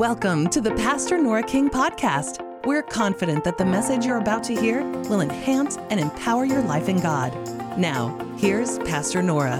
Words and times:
Welcome 0.00 0.48
to 0.48 0.62
the 0.62 0.70
Pastor 0.76 1.18
Nora 1.18 1.42
King 1.42 1.68
podcast. 1.68 2.40
We're 2.64 2.82
confident 2.82 3.44
that 3.44 3.58
the 3.58 3.66
message 3.66 4.06
you're 4.06 4.16
about 4.16 4.42
to 4.44 4.58
hear 4.58 4.82
will 5.10 5.20
enhance 5.20 5.76
and 5.90 6.00
empower 6.00 6.46
your 6.46 6.62
life 6.62 6.88
in 6.88 7.00
God. 7.00 7.34
Now, 7.78 8.16
here's 8.38 8.78
Pastor 8.78 9.22
Nora. 9.22 9.58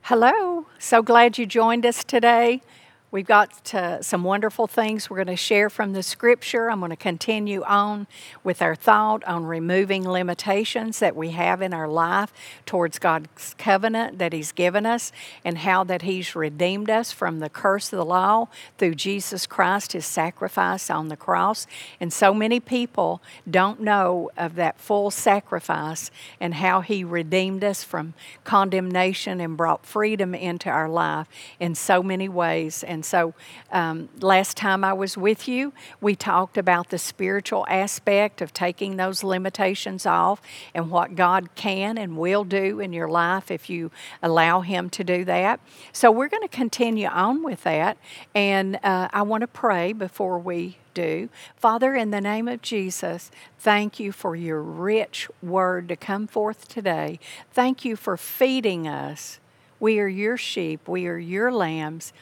Hello, 0.00 0.64
so 0.78 1.02
glad 1.02 1.36
you 1.36 1.44
joined 1.44 1.84
us 1.84 2.02
today. 2.02 2.62
We've 3.10 3.26
got 3.26 3.66
some 4.02 4.22
wonderful 4.22 4.66
things 4.66 5.08
we're 5.08 5.16
going 5.16 5.28
to 5.28 5.36
share 5.36 5.70
from 5.70 5.94
the 5.94 6.02
scripture. 6.02 6.70
I'm 6.70 6.80
going 6.80 6.90
to 6.90 6.96
continue 6.96 7.62
on 7.62 8.06
with 8.44 8.60
our 8.60 8.74
thought 8.74 9.24
on 9.24 9.46
removing 9.46 10.06
limitations 10.06 10.98
that 10.98 11.16
we 11.16 11.30
have 11.30 11.62
in 11.62 11.72
our 11.72 11.88
life 11.88 12.34
towards 12.66 12.98
God's 12.98 13.54
covenant 13.56 14.18
that 14.18 14.34
He's 14.34 14.52
given 14.52 14.84
us 14.84 15.10
and 15.42 15.56
how 15.56 15.84
that 15.84 16.02
He's 16.02 16.36
redeemed 16.36 16.90
us 16.90 17.10
from 17.10 17.38
the 17.38 17.48
curse 17.48 17.90
of 17.94 17.96
the 17.96 18.04
law 18.04 18.48
through 18.76 18.96
Jesus 18.96 19.46
Christ, 19.46 19.92
His 19.92 20.04
sacrifice 20.04 20.90
on 20.90 21.08
the 21.08 21.16
cross. 21.16 21.66
And 21.98 22.12
so 22.12 22.34
many 22.34 22.60
people 22.60 23.22
don't 23.50 23.80
know 23.80 24.30
of 24.36 24.54
that 24.56 24.78
full 24.78 25.10
sacrifice 25.10 26.10
and 26.38 26.52
how 26.52 26.82
He 26.82 27.04
redeemed 27.04 27.64
us 27.64 27.82
from 27.82 28.12
condemnation 28.44 29.40
and 29.40 29.56
brought 29.56 29.86
freedom 29.86 30.34
into 30.34 30.68
our 30.68 30.90
life 30.90 31.26
in 31.58 31.74
so 31.74 32.02
many 32.02 32.28
ways. 32.28 32.84
And 32.84 32.97
and 32.98 33.06
so, 33.06 33.32
um, 33.70 34.08
last 34.18 34.56
time 34.56 34.82
I 34.82 34.92
was 34.92 35.16
with 35.16 35.46
you, 35.46 35.72
we 36.00 36.16
talked 36.16 36.58
about 36.58 36.90
the 36.90 36.98
spiritual 36.98 37.64
aspect 37.68 38.42
of 38.42 38.52
taking 38.52 38.96
those 38.96 39.22
limitations 39.22 40.04
off 40.04 40.42
and 40.74 40.90
what 40.90 41.14
God 41.14 41.54
can 41.54 41.96
and 41.96 42.16
will 42.16 42.42
do 42.42 42.80
in 42.80 42.92
your 42.92 43.06
life 43.06 43.52
if 43.52 43.70
you 43.70 43.92
allow 44.20 44.62
Him 44.62 44.90
to 44.90 45.04
do 45.04 45.24
that. 45.26 45.60
So, 45.92 46.10
we're 46.10 46.26
going 46.26 46.42
to 46.42 46.48
continue 46.48 47.06
on 47.06 47.44
with 47.44 47.62
that. 47.62 47.98
And 48.34 48.80
uh, 48.82 49.10
I 49.12 49.22
want 49.22 49.42
to 49.42 49.46
pray 49.46 49.92
before 49.92 50.40
we 50.40 50.78
do. 50.92 51.28
Father, 51.54 51.94
in 51.94 52.10
the 52.10 52.20
name 52.20 52.48
of 52.48 52.62
Jesus, 52.62 53.30
thank 53.60 54.00
you 54.00 54.10
for 54.10 54.34
your 54.34 54.60
rich 54.60 55.28
word 55.40 55.88
to 55.90 55.94
come 55.94 56.26
forth 56.26 56.66
today. 56.66 57.20
Thank 57.52 57.84
you 57.84 57.94
for 57.94 58.16
feeding 58.16 58.88
us. 58.88 59.38
We 59.78 60.00
are 60.00 60.08
your 60.08 60.36
sheep, 60.36 60.88
we 60.88 61.06
are 61.06 61.18
your 61.18 61.52
lambs 61.52 62.12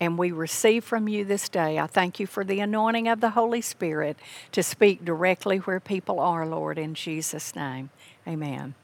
and 0.00 0.18
we 0.18 0.32
receive 0.32 0.84
from 0.84 1.08
you 1.08 1.24
this 1.24 1.48
day. 1.48 1.78
I 1.78 1.86
thank 1.86 2.18
you 2.18 2.26
for 2.26 2.44
the 2.44 2.60
anointing 2.60 3.08
of 3.08 3.20
the 3.20 3.30
Holy 3.30 3.60
Spirit 3.60 4.18
to 4.52 4.62
speak 4.62 5.04
directly 5.04 5.58
where 5.58 5.80
people 5.80 6.20
are, 6.20 6.46
Lord, 6.46 6.78
in 6.78 6.94
Jesus' 6.94 7.54
name. 7.54 7.90
Amen. 8.26 8.74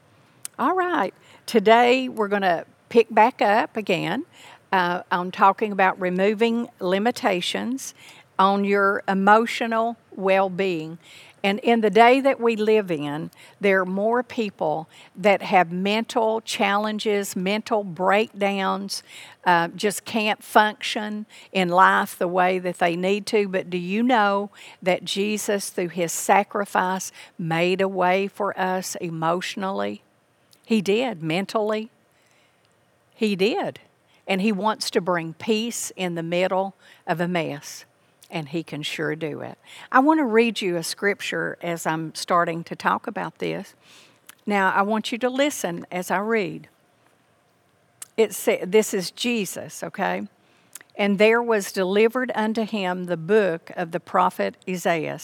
All 0.57 0.75
right, 0.75 1.13
today 1.45 2.07
we're 2.07 2.27
going 2.27 2.41
to 2.43 2.65
pick 2.89 3.13
back 3.13 3.41
up 3.41 3.77
again 3.77 4.25
uh, 4.71 5.03
on 5.11 5.31
talking 5.31 5.71
about 5.71 5.99
removing 5.99 6.69
limitations 6.79 7.93
on 8.37 8.63
your 8.63 9.03
emotional 9.07 9.97
well 10.15 10.49
being. 10.49 10.97
And 11.43 11.59
in 11.59 11.81
the 11.81 11.89
day 11.89 12.21
that 12.21 12.39
we 12.39 12.55
live 12.55 12.91
in, 12.91 13.31
there 13.59 13.81
are 13.81 13.85
more 13.85 14.21
people 14.21 14.87
that 15.15 15.41
have 15.41 15.71
mental 15.71 16.41
challenges, 16.41 17.35
mental 17.35 17.83
breakdowns, 17.83 19.01
uh, 19.43 19.69
just 19.69 20.05
can't 20.05 20.43
function 20.43 21.25
in 21.51 21.69
life 21.69 22.17
the 22.17 22.27
way 22.27 22.59
that 22.59 22.77
they 22.77 22.95
need 22.95 23.25
to. 23.27 23.47
But 23.47 23.71
do 23.71 23.77
you 23.77 24.03
know 24.03 24.51
that 24.83 25.03
Jesus, 25.03 25.69
through 25.71 25.89
his 25.89 26.11
sacrifice, 26.11 27.11
made 27.39 27.81
a 27.81 27.87
way 27.87 28.27
for 28.27 28.57
us 28.59 28.95
emotionally? 28.95 30.03
He 30.63 30.79
did, 30.81 31.23
mentally. 31.23 31.89
He 33.15 33.35
did. 33.35 33.79
And 34.27 34.41
he 34.41 34.51
wants 34.51 34.91
to 34.91 35.01
bring 35.01 35.33
peace 35.33 35.91
in 35.95 36.13
the 36.13 36.23
middle 36.23 36.75
of 37.07 37.19
a 37.19 37.27
mess 37.27 37.85
and 38.31 38.49
He 38.49 38.63
can 38.63 38.81
sure 38.81 39.15
do 39.15 39.41
it. 39.41 39.57
I 39.91 39.99
want 39.99 40.19
to 40.19 40.25
read 40.25 40.61
you 40.61 40.77
a 40.77 40.83
scripture 40.83 41.57
as 41.61 41.85
I'm 41.85 42.15
starting 42.15 42.63
to 42.65 42.75
talk 42.75 43.05
about 43.05 43.39
this. 43.39 43.75
Now, 44.45 44.71
I 44.71 44.81
want 44.81 45.11
you 45.11 45.17
to 45.19 45.29
listen 45.29 45.85
as 45.91 46.09
I 46.09 46.17
read. 46.19 46.67
It 48.17 48.33
sa- 48.33 48.65
this 48.65 48.93
is 48.93 49.11
Jesus, 49.11 49.83
okay? 49.83 50.27
And 50.95 51.17
there 51.17 51.41
was 51.41 51.71
delivered 51.71 52.31
unto 52.35 52.65
him 52.65 53.05
the 53.05 53.17
book 53.17 53.71
of 53.75 53.91
the 53.91 53.99
prophet 53.99 54.57
Isaiah. 54.67 55.19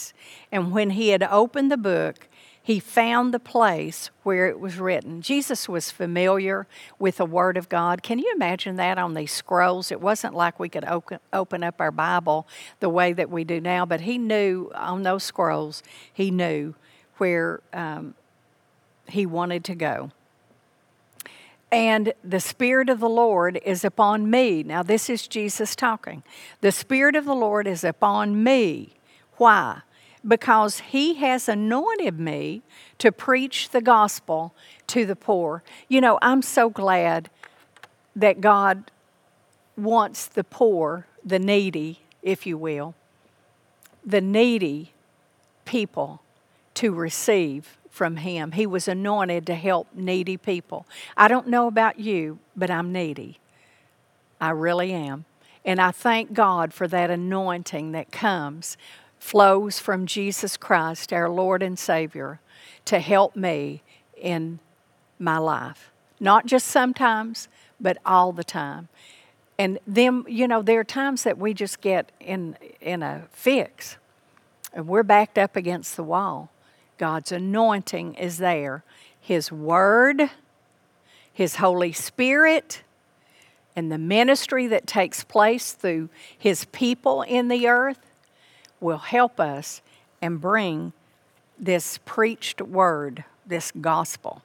And 0.51 0.71
when 0.71 0.91
he 0.91 1.09
had 1.09 1.23
opened 1.23 1.71
the 1.71 1.77
book, 1.77 2.27
he 2.67 2.81
found 2.81 3.33
the 3.33 3.39
place 3.39 4.09
where 4.23 4.49
it 4.49 4.59
was 4.59 4.77
written. 4.77 5.21
Jesus 5.21 5.69
was 5.69 5.89
familiar 5.89 6.67
with 6.99 7.15
the 7.15 7.25
Word 7.25 7.55
of 7.55 7.69
God. 7.69 8.03
Can 8.03 8.19
you 8.19 8.29
imagine 8.35 8.75
that 8.75 8.97
on 8.97 9.13
these 9.13 9.31
scrolls? 9.31 9.89
It 9.89 10.01
wasn't 10.01 10.33
like 10.33 10.59
we 10.59 10.67
could 10.67 10.83
open 11.31 11.63
up 11.63 11.79
our 11.79 11.91
Bible 11.91 12.45
the 12.81 12.89
way 12.89 13.13
that 13.13 13.29
we 13.29 13.45
do 13.45 13.61
now, 13.61 13.85
but 13.85 14.01
he 14.01 14.17
knew 14.17 14.69
on 14.75 15.03
those 15.03 15.23
scrolls, 15.23 15.81
he 16.11 16.29
knew 16.29 16.75
where 17.19 17.61
um, 17.71 18.15
he 19.07 19.25
wanted 19.25 19.63
to 19.63 19.73
go. 19.73 20.11
And 21.71 22.11
the 22.21 22.41
Spirit 22.41 22.89
of 22.89 22.99
the 22.99 23.07
Lord 23.07 23.61
is 23.63 23.85
upon 23.85 24.29
me. 24.29 24.61
Now, 24.61 24.83
this 24.83 25.09
is 25.09 25.25
Jesus 25.25 25.73
talking. 25.73 26.21
The 26.59 26.73
Spirit 26.73 27.15
of 27.15 27.23
the 27.23 27.33
Lord 27.33 27.65
is 27.65 27.85
upon 27.85 28.43
me. 28.43 28.89
Why? 29.37 29.83
Because 30.25 30.79
he 30.79 31.15
has 31.15 31.47
anointed 31.49 32.19
me 32.19 32.61
to 32.97 33.11
preach 33.11 33.69
the 33.69 33.81
gospel 33.81 34.53
to 34.87 35.05
the 35.05 35.15
poor. 35.15 35.63
You 35.87 36.01
know, 36.01 36.17
I'm 36.21 36.41
so 36.41 36.69
glad 36.69 37.29
that 38.15 38.41
God 38.41 38.91
wants 39.75 40.25
the 40.25 40.43
poor, 40.43 41.05
the 41.23 41.39
needy, 41.39 42.01
if 42.23 42.45
you 42.45 42.57
will, 42.57 42.95
the 44.05 44.21
needy 44.21 44.93
people 45.65 46.21
to 46.75 46.93
receive 46.93 47.77
from 47.89 48.17
him. 48.17 48.51
He 48.51 48.65
was 48.65 48.87
anointed 48.87 49.45
to 49.47 49.55
help 49.55 49.87
needy 49.93 50.37
people. 50.37 50.85
I 51.15 51.27
don't 51.27 51.47
know 51.47 51.67
about 51.67 51.99
you, 51.99 52.39
but 52.55 52.69
I'm 52.69 52.91
needy. 52.91 53.39
I 54.39 54.51
really 54.51 54.93
am. 54.93 55.25
And 55.65 55.81
I 55.81 55.91
thank 55.91 56.33
God 56.33 56.73
for 56.73 56.87
that 56.87 57.09
anointing 57.09 57.91
that 57.91 58.11
comes 58.11 58.77
flows 59.19 59.79
from 59.79 60.05
Jesus 60.05 60.57
Christ, 60.57 61.11
our 61.11 61.29
Lord 61.29 61.61
and 61.63 61.77
Savior, 61.77 62.39
to 62.85 62.99
help 62.99 63.35
me 63.35 63.81
in 64.15 64.59
my 65.19 65.37
life. 65.37 65.91
Not 66.19 66.45
just 66.45 66.67
sometimes, 66.67 67.47
but 67.79 67.97
all 68.05 68.31
the 68.31 68.43
time. 68.43 68.87
And 69.59 69.79
then, 69.87 70.23
you 70.27 70.47
know, 70.47 70.61
there 70.61 70.79
are 70.79 70.85
times 70.85 71.23
that 71.23 71.37
we 71.37 71.53
just 71.53 71.81
get 71.81 72.11
in, 72.19 72.55
in 72.79 73.01
a 73.01 73.23
fix 73.31 73.97
and 74.73 74.87
we're 74.87 75.03
backed 75.03 75.37
up 75.37 75.55
against 75.55 75.95
the 75.95 76.03
wall. 76.03 76.51
God's 76.97 77.31
anointing 77.31 78.15
is 78.15 78.37
there. 78.37 78.83
His 79.19 79.51
Word, 79.51 80.29
His 81.33 81.55
Holy 81.55 81.91
Spirit, 81.91 82.83
and 83.75 83.91
the 83.91 83.97
ministry 83.97 84.67
that 84.67 84.87
takes 84.87 85.23
place 85.23 85.73
through 85.73 86.09
His 86.37 86.65
people 86.65 87.23
in 87.23 87.47
the 87.47 87.67
earth 87.67 88.06
will 88.79 88.97
help 88.97 89.39
us 89.39 89.81
and 90.21 90.41
bring 90.41 90.93
this 91.57 91.99
preached 92.05 92.61
word, 92.61 93.23
this 93.45 93.71
gospel. 93.71 94.41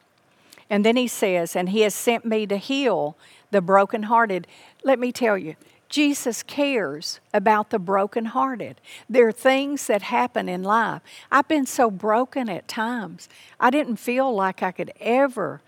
And 0.71 0.85
then 0.85 0.97
he 0.97 1.09
says, 1.09 1.55
And 1.55 1.69
he 1.69 1.83
has 1.83 1.95
sent 1.95 2.25
me 2.25 2.47
to 2.47 2.57
heal 2.57 3.17
the 3.51 3.61
brokenhearted. 3.61 4.47
Let 4.85 4.99
me 4.99 5.13
tell 5.13 5.37
you, 5.37 5.57
Jesus 5.89 6.43
cares 6.43 7.21
about 7.35 7.69
the 7.69 7.79
brokenhearted. 7.79 8.81
There 9.11 9.29
are 9.29 9.33
things 9.33 9.87
that 9.89 10.03
happen 10.03 10.49
in 10.49 10.63
life. 10.63 11.03
I've 11.31 11.49
been 11.49 11.67
so 11.67 11.91
broken 11.91 12.49
at 12.49 12.67
times, 12.67 13.29
I 13.61 13.69
didn't 13.69 13.97
feel 13.97 14.35
like 14.35 14.63
I 14.63 14.73
could 14.73 14.93
ever 15.01 15.61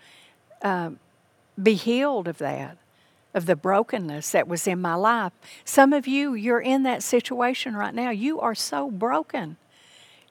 um, 0.63 0.99
be 1.61 1.75
healed 1.75 2.27
of 2.27 2.39
that 2.39 2.77
of 3.35 3.45
the 3.45 3.55
brokenness 3.55 4.31
that 4.31 4.47
was 4.47 4.65
in 4.65 4.81
my 4.81 4.95
life. 4.95 5.33
Some 5.65 5.93
of 5.93 6.07
you, 6.07 6.33
you're 6.33 6.61
in 6.61 6.83
that 6.83 7.03
situation 7.03 7.75
right 7.75 7.93
now. 7.93 8.09
You 8.09 8.39
are 8.39 8.55
so 8.55 8.89
broken. 8.89 9.57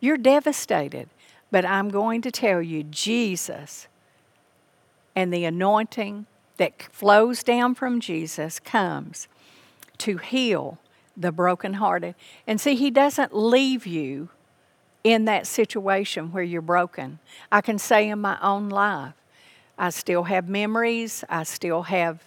You're 0.00 0.16
devastated. 0.16 1.10
But 1.50 1.66
I'm 1.66 1.90
going 1.90 2.22
to 2.22 2.32
tell 2.32 2.62
you, 2.62 2.82
Jesus 2.82 3.86
and 5.14 5.32
the 5.32 5.44
anointing 5.44 6.26
that 6.56 6.82
flows 6.90 7.42
down 7.44 7.74
from 7.74 8.00
Jesus 8.00 8.58
comes 8.58 9.28
to 9.98 10.16
heal 10.16 10.78
the 11.16 11.30
brokenhearted. 11.30 12.14
And 12.46 12.60
see, 12.60 12.74
He 12.74 12.90
doesn't 12.90 13.36
leave 13.36 13.86
you 13.86 14.30
in 15.04 15.26
that 15.26 15.46
situation 15.46 16.32
where 16.32 16.42
you're 16.42 16.62
broken. 16.62 17.18
I 17.52 17.60
can 17.60 17.78
say 17.78 18.08
in 18.08 18.20
my 18.20 18.38
own 18.40 18.70
life, 18.70 19.12
I 19.76 19.90
still 19.90 20.24
have 20.24 20.48
memories, 20.48 21.22
I 21.28 21.42
still 21.42 21.82
have 21.82 22.24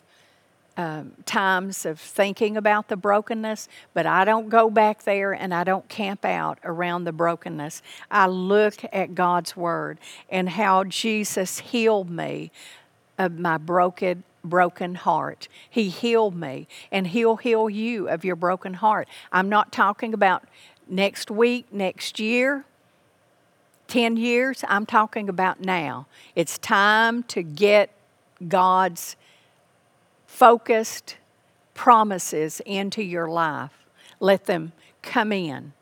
um, 0.78 1.14
times 1.26 1.88
of 1.88 2.00
thinking 2.00 2.56
about 2.56 2.88
the 2.88 2.96
brokenness, 2.96 3.68
but 3.96 4.06
I 4.06 4.24
don't 4.24 4.48
go 4.48 4.70
back 4.70 5.04
there 5.04 5.34
and 5.34 5.52
I 5.52 5.64
don't 5.64 5.90
camp 5.90 6.24
out 6.24 6.60
around 6.64 7.04
the 7.04 7.12
brokenness. 7.12 7.82
I 8.12 8.28
look 8.28 8.86
at 8.94 9.16
God's 9.16 9.58
Word 9.58 9.98
and 10.30 10.50
how 10.50 10.84
Jesus 10.84 11.60
healed 11.60 12.12
me 12.12 12.52
of 13.18 13.40
my 13.40 13.58
broken, 13.58 14.24
broken 14.44 14.94
heart. 14.94 15.48
He 15.68 15.90
healed 15.90 16.36
me, 16.36 16.68
and 16.92 17.08
He'll 17.08 17.38
heal 17.38 17.70
you 17.72 18.08
of 18.08 18.24
your 18.24 18.36
broken 18.36 18.76
heart. 18.76 19.08
I'm 19.32 19.50
not 19.50 19.72
talking 19.72 20.14
about 20.14 20.44
next 20.88 21.32
week, 21.32 21.74
next 21.74 22.20
year, 22.20 22.66
10 23.88 24.16
years. 24.18 24.64
I'm 24.68 24.86
talking 24.86 25.28
about 25.28 25.60
now. 25.60 26.06
It's 26.36 26.60
time 26.60 27.24
to 27.24 27.42
get 27.42 27.90
God's 28.48 29.16
focused 30.38 31.18
promises 31.74 32.62
into 32.64 33.02
your 33.02 33.28
life. 33.28 33.72
Let 34.20 34.46
them 34.46 34.72
come 35.02 35.32
in. 35.32 35.74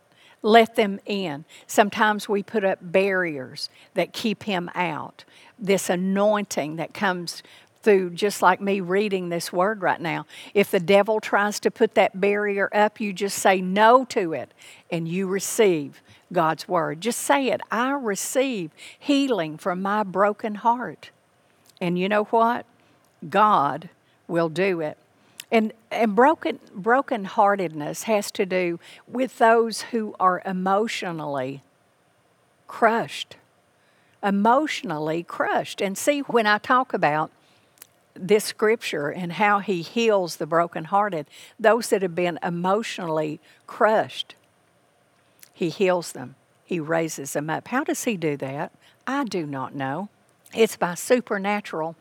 Let 0.41 0.77
them 0.77 1.01
in. 1.05 1.43
Sometimes 1.67 2.29
we 2.29 2.41
put 2.41 2.63
up 2.63 2.79
barriers 2.81 3.69
that 3.95 4.13
keep 4.13 4.43
Him 4.43 4.71
out. 4.73 5.25
This 5.59 5.89
anointing 5.89 6.77
that 6.77 6.93
comes 6.93 7.43
through 7.83 8.11
just 8.11 8.41
like 8.41 8.61
me 8.61 8.79
reading 8.79 9.27
this 9.27 9.51
word 9.51 9.81
right 9.81 9.99
now. 9.99 10.25
If 10.53 10.71
the 10.71 10.79
devil 10.79 11.19
tries 11.19 11.59
to 11.59 11.69
put 11.69 11.95
that 11.95 12.21
barrier 12.21 12.69
up, 12.73 13.01
you 13.01 13.11
just 13.11 13.37
say 13.37 13.59
no 13.59 14.05
to 14.05 14.31
it 14.31 14.53
and 14.89 15.05
you 15.05 15.27
receive 15.27 16.01
God's 16.31 16.65
word. 16.65 17.01
Just 17.01 17.19
say 17.19 17.47
it. 17.49 17.59
I 17.71 17.91
receive 17.91 18.71
healing 18.97 19.57
from 19.57 19.81
my 19.81 20.03
broken 20.03 20.55
heart. 20.55 21.09
And 21.81 21.99
you 21.99 22.07
know 22.07 22.23
what? 22.25 22.65
God 23.29 23.89
will 24.27 24.49
do 24.49 24.81
it. 24.81 24.97
And, 25.51 25.73
and 25.91 26.15
broken 26.15 26.59
brokenheartedness 26.77 28.03
has 28.03 28.31
to 28.31 28.45
do 28.45 28.79
with 29.07 29.37
those 29.37 29.83
who 29.83 30.15
are 30.19 30.41
emotionally 30.45 31.61
crushed. 32.67 33.37
Emotionally 34.23 35.23
crushed. 35.23 35.81
And 35.81 35.97
see, 35.97 36.21
when 36.21 36.47
I 36.47 36.57
talk 36.57 36.93
about 36.93 37.31
this 38.15 38.45
scripture 38.45 39.09
and 39.09 39.33
how 39.33 39.59
he 39.59 39.81
heals 39.81 40.37
the 40.37 40.47
brokenhearted, 40.47 41.27
those 41.59 41.89
that 41.89 42.01
have 42.01 42.15
been 42.15 42.39
emotionally 42.41 43.39
crushed, 43.67 44.35
he 45.53 45.69
heals 45.69 46.13
them. 46.13 46.35
He 46.65 46.79
raises 46.79 47.33
them 47.33 47.49
up. 47.49 47.67
How 47.67 47.83
does 47.83 48.05
he 48.05 48.17
do 48.17 48.35
that? 48.37 48.71
I 49.05 49.25
do 49.25 49.45
not 49.45 49.75
know. 49.75 50.09
It's 50.53 50.75
by 50.75 50.95
supernatural 50.95 51.95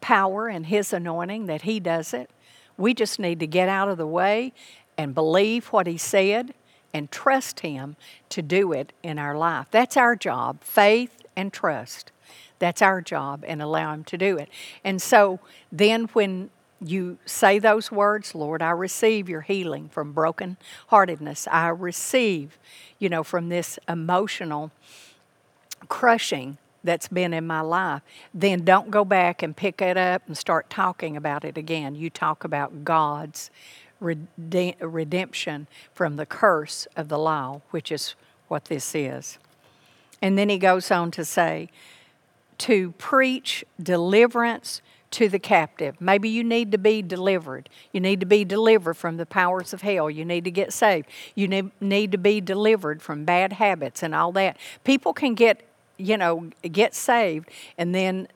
power 0.00 0.48
and 0.48 0.66
his 0.66 0.92
anointing 0.92 1.46
that 1.46 1.62
he 1.62 1.80
does 1.80 2.14
it. 2.14 2.30
We 2.76 2.94
just 2.94 3.18
need 3.18 3.40
to 3.40 3.46
get 3.46 3.68
out 3.68 3.88
of 3.88 3.98
the 3.98 4.06
way 4.06 4.52
and 4.96 5.14
believe 5.14 5.68
what 5.68 5.86
he 5.86 5.98
said 5.98 6.54
and 6.92 7.10
trust 7.10 7.60
him 7.60 7.96
to 8.30 8.42
do 8.42 8.72
it 8.72 8.92
in 9.02 9.18
our 9.18 9.36
life. 9.36 9.66
That's 9.70 9.96
our 9.96 10.16
job 10.16 10.62
faith 10.62 11.20
and 11.36 11.52
trust. 11.52 12.12
That's 12.60 12.82
our 12.82 13.00
job 13.00 13.44
and 13.46 13.60
allow 13.60 13.92
Him 13.92 14.04
to 14.04 14.18
do 14.18 14.36
it. 14.36 14.48
And 14.84 15.02
so 15.02 15.40
then 15.72 16.04
when 16.12 16.50
you 16.80 17.18
say 17.26 17.58
those 17.58 17.90
words, 17.90 18.34
Lord, 18.34 18.62
I 18.62 18.70
receive 18.70 19.28
your 19.28 19.40
healing 19.40 19.88
from 19.88 20.12
broken 20.12 20.56
heartedness. 20.88 21.48
I 21.50 21.68
receive, 21.68 22.58
you 22.98 23.08
know, 23.08 23.24
from 23.24 23.48
this 23.48 23.78
emotional 23.88 24.70
crushing 25.88 26.58
that's 26.82 27.08
been 27.08 27.32
in 27.32 27.46
my 27.46 27.60
life, 27.60 28.02
then 28.32 28.64
don't 28.64 28.90
go 28.90 29.04
back 29.04 29.42
and 29.42 29.56
pick 29.56 29.82
it 29.82 29.96
up 29.96 30.22
and 30.26 30.36
start 30.36 30.70
talking 30.70 31.16
about 31.16 31.44
it 31.44 31.58
again. 31.58 31.94
You 31.94 32.10
talk 32.10 32.44
about 32.44 32.84
God's 32.84 33.50
redemption 34.00 35.66
from 35.92 36.16
the 36.16 36.26
curse 36.26 36.86
of 36.96 37.08
the 37.08 37.18
law, 37.18 37.60
which 37.70 37.92
is 37.92 38.14
what 38.48 38.66
this 38.66 38.94
is. 38.94 39.38
And 40.22 40.38
then 40.38 40.48
he 40.48 40.58
goes 40.58 40.90
on 40.90 41.10
to 41.12 41.24
say, 41.24 41.68
to 42.58 42.92
preach 42.92 43.64
deliverance 43.82 44.82
to 45.12 45.28
the 45.28 45.38
captive. 45.38 46.00
Maybe 46.00 46.28
you 46.28 46.44
need 46.44 46.70
to 46.72 46.78
be 46.78 47.02
delivered. 47.02 47.68
You 47.92 48.00
need 48.00 48.20
to 48.20 48.26
be 48.26 48.44
delivered 48.44 48.94
from 48.94 49.16
the 49.16 49.26
powers 49.26 49.72
of 49.72 49.82
hell. 49.82 50.08
You 50.08 50.24
need 50.24 50.44
to 50.44 50.50
get 50.50 50.72
saved. 50.72 51.08
You 51.34 51.48
need, 51.48 51.70
need 51.80 52.12
to 52.12 52.18
be 52.18 52.40
delivered 52.40 53.02
from 53.02 53.24
bad 53.24 53.54
habits 53.54 54.02
and 54.02 54.14
all 54.14 54.30
that. 54.32 54.56
People 54.84 55.12
can 55.12 55.34
get, 55.34 55.62
you 56.00 56.16
know, 56.16 56.50
get 56.62 56.94
saved 56.94 57.48
and 57.76 57.94
then 57.94 58.28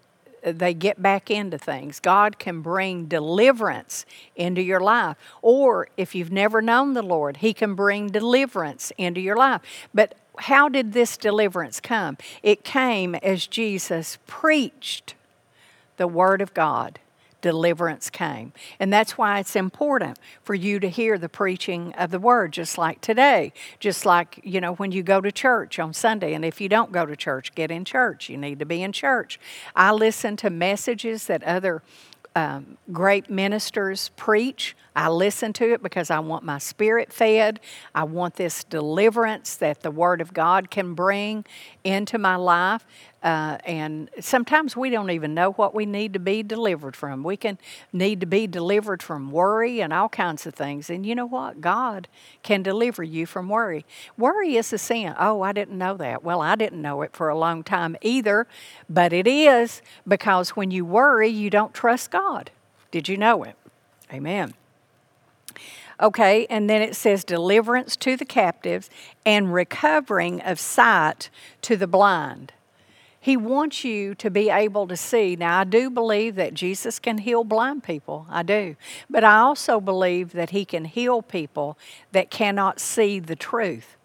uh, 0.45 0.53
they 0.53 0.75
get 0.75 1.01
back 1.01 1.31
into 1.31 1.59
things. 1.59 2.01
God 2.01 2.39
can 2.39 2.61
bring 2.61 3.07
deliverance 3.07 4.05
into 4.37 4.63
your 4.63 4.81
life. 4.81 5.17
Or 5.43 5.89
if 5.97 6.15
you've 6.15 6.33
never 6.33 6.61
known 6.61 6.95
the 6.95 7.03
Lord, 7.03 7.39
He 7.39 7.55
can 7.55 7.75
bring 7.75 8.09
deliverance 8.09 8.93
into 8.99 9.21
your 9.21 9.37
life. 9.37 9.63
But 9.93 10.15
how 10.39 10.69
did 10.69 10.93
this 10.93 11.17
deliverance 11.17 11.81
come? 11.81 12.19
It 12.43 12.65
came 12.65 13.15
as 13.17 13.47
Jesus 13.47 14.19
preached 14.27 15.15
the 15.97 16.09
Word 16.09 16.43
of 16.43 16.53
God. 16.55 16.99
Deliverance 17.45 18.09
came. 18.09 18.55
And 18.81 18.91
that's 18.91 19.19
why 19.19 19.39
it's 19.39 19.55
important 19.55 20.19
for 20.43 20.55
you 20.55 20.81
to 20.81 20.89
hear 20.89 21.19
the 21.19 21.29
preaching 21.29 21.93
of 21.93 22.11
the 22.11 22.19
Word, 22.19 22.55
just 22.55 22.79
like 22.79 23.03
today. 23.03 23.53
Just 23.81 24.07
like, 24.07 24.41
you 24.43 24.63
know, 24.63 24.73
when 24.77 24.93
you 24.93 25.03
go 25.03 25.21
to 25.21 25.31
church 25.31 25.79
on 25.79 25.93
Sunday. 25.93 26.33
And 26.33 26.43
if 26.43 26.59
you 26.59 26.71
don't 26.71 26.91
go 26.91 27.05
to 27.05 27.15
church, 27.15 27.55
get 27.55 27.71
in 27.71 27.85
church. 27.85 28.31
You 28.31 28.39
need 28.39 28.61
to 28.61 28.65
be 28.65 28.83
in 28.83 28.93
church. 28.93 29.39
I 29.77 29.93
listen 29.93 30.39
to 30.39 30.49
messages 30.49 31.27
that 31.27 31.43
other 31.43 31.83
um, 32.35 32.79
great 32.91 33.29
ministers 33.31 34.11
preach. 34.17 34.75
I 34.97 35.09
listen 35.09 35.53
to 35.55 35.73
it 35.73 35.83
because 35.83 36.11
I 36.11 36.19
want 36.21 36.45
my 36.45 36.59
spirit 36.59 37.13
fed. 37.13 37.61
I 37.95 38.05
want 38.05 38.37
this 38.37 38.65
deliverance 38.65 39.55
that 39.57 39.83
the 39.83 39.91
Word 39.91 40.21
of 40.21 40.33
God 40.33 40.71
can 40.71 40.95
bring 40.95 41.45
into 41.85 42.19
my 42.19 42.37
life. 42.37 42.87
Uh, 43.25 43.57
and 43.65 44.11
sometimes 44.21 44.77
we 44.77 44.91
don't 44.91 45.09
even 45.09 45.33
know 45.33 45.53
what 45.53 45.75
we 45.75 45.87
need 45.87 46.13
to 46.13 46.19
be 46.19 46.43
delivered 46.43 46.95
from. 46.95 47.25
We 47.25 47.39
can 47.39 47.59
need 47.91 48.21
to 48.21 48.27
be 48.27 48.47
delivered 48.47 49.03
from 49.03 49.31
worry 49.31 49.81
and 49.81 49.95
all 49.95 50.11
kinds 50.11 50.47
of 50.47 50.55
things. 50.55 50.91
And 50.91 51.07
you 51.07 51.15
know 51.15 51.25
what? 51.25 51.63
God 51.63 52.07
can 52.43 52.63
deliver 52.63 53.03
you 53.03 53.25
from 53.25 53.49
worry. 53.49 53.87
Worry 54.19 54.57
is 54.57 54.75
a 54.75 54.79
sin. 54.79 55.15
Oh, 55.19 55.41
I 55.41 55.53
didn't 55.53 55.79
know 55.79 55.97
that. 55.97 56.23
Well, 56.23 56.43
I 56.43 56.55
didn't 56.55 56.83
know 56.83 57.01
it 57.01 57.17
for 57.17 57.31
a 57.31 57.39
long 57.39 57.65
time 57.65 57.97
either, 58.03 58.47
but 58.91 59.15
it 59.15 59.27
is 59.27 59.81
because 60.07 60.51
when 60.51 60.71
you 60.71 60.85
worry, 60.85 61.31
you 61.31 61.49
don't 61.49 61.73
trust 61.73 62.11
God. 62.11 62.51
Did 62.91 63.09
you 63.09 63.17
know 63.17 63.43
it? 63.43 63.57
Amen. 64.13 64.53
Okay, 66.01 66.47
and 66.51 66.69
then 66.69 66.83
it 66.83 66.95
says 66.95 67.25
deliverance 67.25 67.97
to 67.97 68.17
the 68.17 68.25
captives 68.25 68.91
and 69.25 69.55
recovering 69.55 70.43
of 70.43 70.59
sight 70.61 71.31
to 71.63 71.77
the 71.77 71.87
blind. 71.87 72.53
He 73.25 73.39
wants 73.39 73.85
you 73.85 74.15
to 74.17 74.29
be 74.29 74.51
able 74.51 74.87
to 74.87 74.99
see. 74.99 75.35
Now, 75.35 75.61
I 75.61 75.65
do 75.65 75.89
believe 75.89 76.35
that 76.35 76.53
Jesus 76.53 76.99
can 76.99 77.17
heal 77.17 77.43
blind 77.43 77.83
people. 77.83 78.27
I 78.29 78.43
do. 78.43 78.77
But 79.09 79.25
I 79.25 79.39
also 79.39 79.81
believe 79.81 80.33
that 80.33 80.51
He 80.51 80.67
can 80.67 80.85
heal 80.85 81.23
people 81.23 81.79
that 82.13 82.31
cannot 82.31 82.81
see 82.81 83.19
the 83.21 83.35
truth 83.35 83.97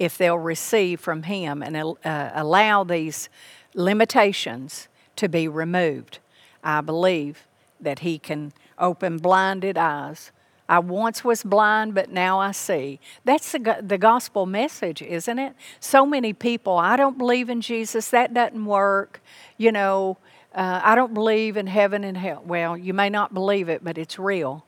if 0.00 0.18
they'll 0.18 0.40
receive 0.40 0.98
from 0.98 1.22
Him 1.22 1.62
and 1.62 1.76
uh, 1.76 2.30
allow 2.34 2.82
these 2.82 3.28
limitations 3.74 4.88
to 5.14 5.28
be 5.28 5.46
removed. 5.46 6.18
I 6.64 6.80
believe 6.80 7.46
that 7.80 8.00
He 8.00 8.18
can 8.18 8.52
open 8.76 9.18
blinded 9.18 9.78
eyes 9.78 10.32
I 10.72 10.78
once 10.78 11.22
was 11.22 11.42
blind, 11.42 11.94
but 11.94 12.10
now 12.10 12.40
I 12.40 12.52
see. 12.52 12.98
That's 13.26 13.52
the, 13.52 13.84
the 13.86 13.98
gospel 13.98 14.46
message, 14.46 15.02
isn't 15.02 15.38
it? 15.38 15.54
So 15.80 16.06
many 16.06 16.32
people, 16.32 16.78
I 16.78 16.96
don't 16.96 17.18
believe 17.18 17.50
in 17.50 17.60
Jesus, 17.60 18.08
that 18.08 18.32
doesn't 18.32 18.64
work. 18.64 19.20
You 19.58 19.70
know, 19.70 20.16
uh, 20.54 20.80
I 20.82 20.94
don't 20.94 21.12
believe 21.12 21.58
in 21.58 21.66
heaven 21.66 22.04
and 22.04 22.16
hell. 22.16 22.42
Well, 22.46 22.74
you 22.78 22.94
may 22.94 23.10
not 23.10 23.34
believe 23.34 23.68
it, 23.68 23.84
but 23.84 23.98
it's 23.98 24.18
real. 24.18 24.64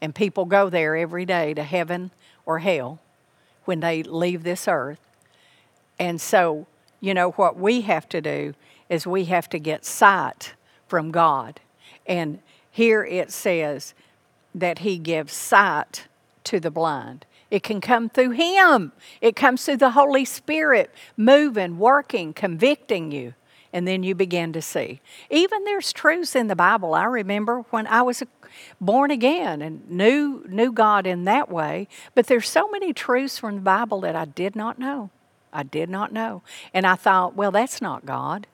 And 0.00 0.14
people 0.14 0.44
go 0.44 0.70
there 0.70 0.94
every 0.94 1.24
day 1.26 1.52
to 1.54 1.64
heaven 1.64 2.12
or 2.46 2.60
hell 2.60 3.00
when 3.64 3.80
they 3.80 4.04
leave 4.04 4.44
this 4.44 4.68
earth. 4.68 5.00
And 5.98 6.20
so, 6.20 6.68
you 7.00 7.12
know, 7.12 7.32
what 7.32 7.56
we 7.56 7.80
have 7.80 8.08
to 8.10 8.20
do 8.20 8.54
is 8.88 9.04
we 9.04 9.24
have 9.24 9.48
to 9.48 9.58
get 9.58 9.84
sight 9.84 10.54
from 10.86 11.10
God. 11.10 11.58
And 12.06 12.38
here 12.70 13.02
it 13.04 13.32
says, 13.32 13.94
that 14.54 14.80
He 14.80 14.98
gives 14.98 15.32
sight 15.32 16.06
to 16.44 16.60
the 16.60 16.70
blind. 16.70 17.26
It 17.50 17.62
can 17.62 17.80
come 17.80 18.08
through 18.08 18.30
Him, 18.30 18.92
it 19.20 19.36
comes 19.36 19.64
through 19.64 19.78
the 19.78 19.90
Holy 19.90 20.24
Spirit 20.24 20.92
moving, 21.16 21.78
working, 21.78 22.32
convicting 22.32 23.12
you. 23.12 23.34
And 23.72 23.86
then 23.86 24.02
you 24.02 24.16
begin 24.16 24.52
to 24.54 24.62
see. 24.62 25.00
Even 25.30 25.62
there's 25.62 25.92
truths 25.92 26.34
in 26.34 26.48
the 26.48 26.56
Bible. 26.56 26.92
I 26.92 27.04
remember 27.04 27.60
when 27.70 27.86
I 27.86 28.02
was 28.02 28.20
born 28.80 29.12
again 29.12 29.62
and 29.62 29.88
knew 29.88 30.44
knew 30.48 30.72
God 30.72 31.06
in 31.06 31.24
that 31.24 31.50
way. 31.50 31.86
But 32.16 32.26
there's 32.26 32.48
so 32.48 32.68
many 32.68 32.92
truths 32.92 33.38
from 33.38 33.54
the 33.54 33.60
Bible 33.60 34.00
that 34.00 34.16
I 34.16 34.24
did 34.24 34.56
not 34.56 34.78
know. 34.80 35.10
I 35.52 35.62
did 35.62 35.88
not 35.88 36.12
know. 36.12 36.42
And 36.72 36.86
I 36.86 36.94
thought, 36.94 37.36
well, 37.36 37.50
that's 37.50 37.80
not 37.80 38.06
God. 38.06 38.46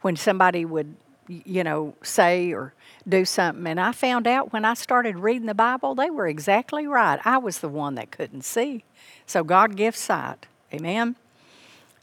When 0.00 0.16
somebody 0.16 0.64
would, 0.64 0.96
you 1.28 1.62
know, 1.62 1.94
say 2.02 2.52
or 2.52 2.74
do 3.08 3.24
something. 3.24 3.66
And 3.66 3.80
I 3.80 3.92
found 3.92 4.26
out 4.26 4.52
when 4.52 4.64
I 4.64 4.74
started 4.74 5.18
reading 5.18 5.46
the 5.46 5.54
Bible, 5.54 5.94
they 5.94 6.10
were 6.10 6.28
exactly 6.28 6.86
right. 6.86 7.20
I 7.24 7.38
was 7.38 7.58
the 7.58 7.68
one 7.68 7.94
that 7.96 8.10
couldn't 8.10 8.42
see. 8.42 8.84
So 9.26 9.42
God 9.44 9.76
gives 9.76 9.98
sight. 9.98 10.46
Amen. 10.72 11.16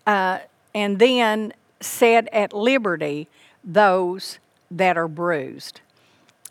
Uh, 0.06 0.40
and 0.74 1.00
then 1.00 1.54
set 1.82 2.28
at 2.34 2.54
liberty 2.54 3.28
those 3.64 4.40
that 4.72 4.98
are 4.98 5.08
bruised. 5.08 5.82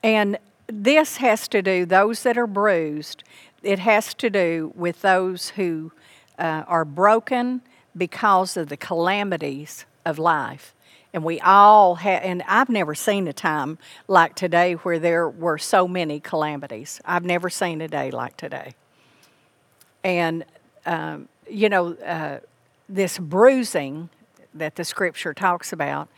And 0.03 0.39
this 0.67 1.17
has 1.19 1.49
to 1.49 1.63
do, 1.63 1.85
those 1.85 2.23
that 2.23 2.37
are 2.37 2.47
bruised, 2.47 3.25
it 3.63 3.79
has 3.79 4.15
to 4.15 4.31
do 4.31 4.73
with 4.75 5.03
those 5.03 5.51
who 5.51 5.93
uh, 6.39 6.65
are 6.67 6.85
broken 6.85 7.63
because 7.97 8.57
of 8.57 8.69
the 8.69 8.77
calamities 8.77 9.85
of 10.05 10.19
life. 10.19 10.75
And 11.13 11.25
we 11.25 11.41
all 11.41 11.97
have, 11.97 12.23
and 12.23 12.43
I've 12.47 12.69
never 12.69 12.95
seen 12.95 13.29
a 13.29 13.33
time 13.33 13.79
like 14.09 14.35
today 14.35 14.75
where 14.75 14.99
there 14.99 15.29
were 15.29 15.59
so 15.59 15.89
many 15.89 16.21
calamities. 16.21 17.01
I've 17.05 17.25
never 17.25 17.49
seen 17.49 17.81
a 17.81 17.89
day 17.89 18.11
like 18.11 18.37
today. 18.37 18.75
And, 20.05 20.45
um, 20.85 21.29
you 21.49 21.69
know, 21.69 21.95
uh, 21.95 22.39
this 22.89 23.19
bruising 23.19 24.11
that 24.55 24.77
the 24.77 24.85
scripture 24.85 25.33
talks 25.33 25.73
about, 25.73 26.09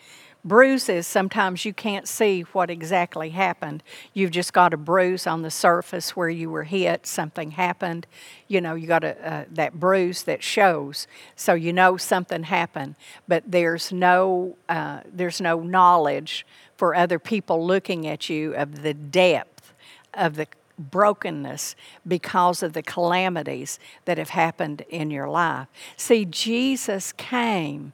bruises, 0.44 1.06
sometimes 1.06 1.64
you 1.64 1.72
can't 1.72 2.08
see 2.08 2.42
what 2.52 2.70
exactly 2.70 3.30
happened. 3.30 3.82
You've 4.14 4.30
just 4.30 4.52
got 4.52 4.72
a 4.72 4.76
bruise 4.76 5.26
on 5.26 5.42
the 5.42 5.50
surface 5.50 6.16
where 6.16 6.28
you 6.28 6.50
were 6.50 6.64
hit, 6.64 7.06
something 7.06 7.52
happened. 7.52 8.06
You 8.48 8.60
know, 8.60 8.74
you 8.74 8.86
got 8.86 9.04
a, 9.04 9.28
uh, 9.28 9.44
that 9.50 9.78
bruise 9.78 10.22
that 10.24 10.42
shows, 10.42 11.06
so 11.36 11.54
you 11.54 11.72
know 11.72 11.96
something 11.96 12.44
happened. 12.44 12.96
But 13.28 13.44
there's 13.46 13.92
no, 13.92 14.56
uh, 14.68 15.00
there's 15.12 15.40
no 15.40 15.60
knowledge 15.60 16.46
for 16.76 16.94
other 16.94 17.18
people 17.18 17.66
looking 17.66 18.06
at 18.06 18.30
you 18.30 18.54
of 18.54 18.82
the 18.82 18.94
depth 18.94 19.74
of 20.14 20.36
the 20.36 20.46
brokenness 20.78 21.76
because 22.08 22.62
of 22.62 22.72
the 22.72 22.82
calamities 22.82 23.78
that 24.06 24.16
have 24.16 24.30
happened 24.30 24.82
in 24.88 25.10
your 25.10 25.28
life. 25.28 25.68
See, 25.96 26.24
Jesus 26.24 27.12
came 27.12 27.92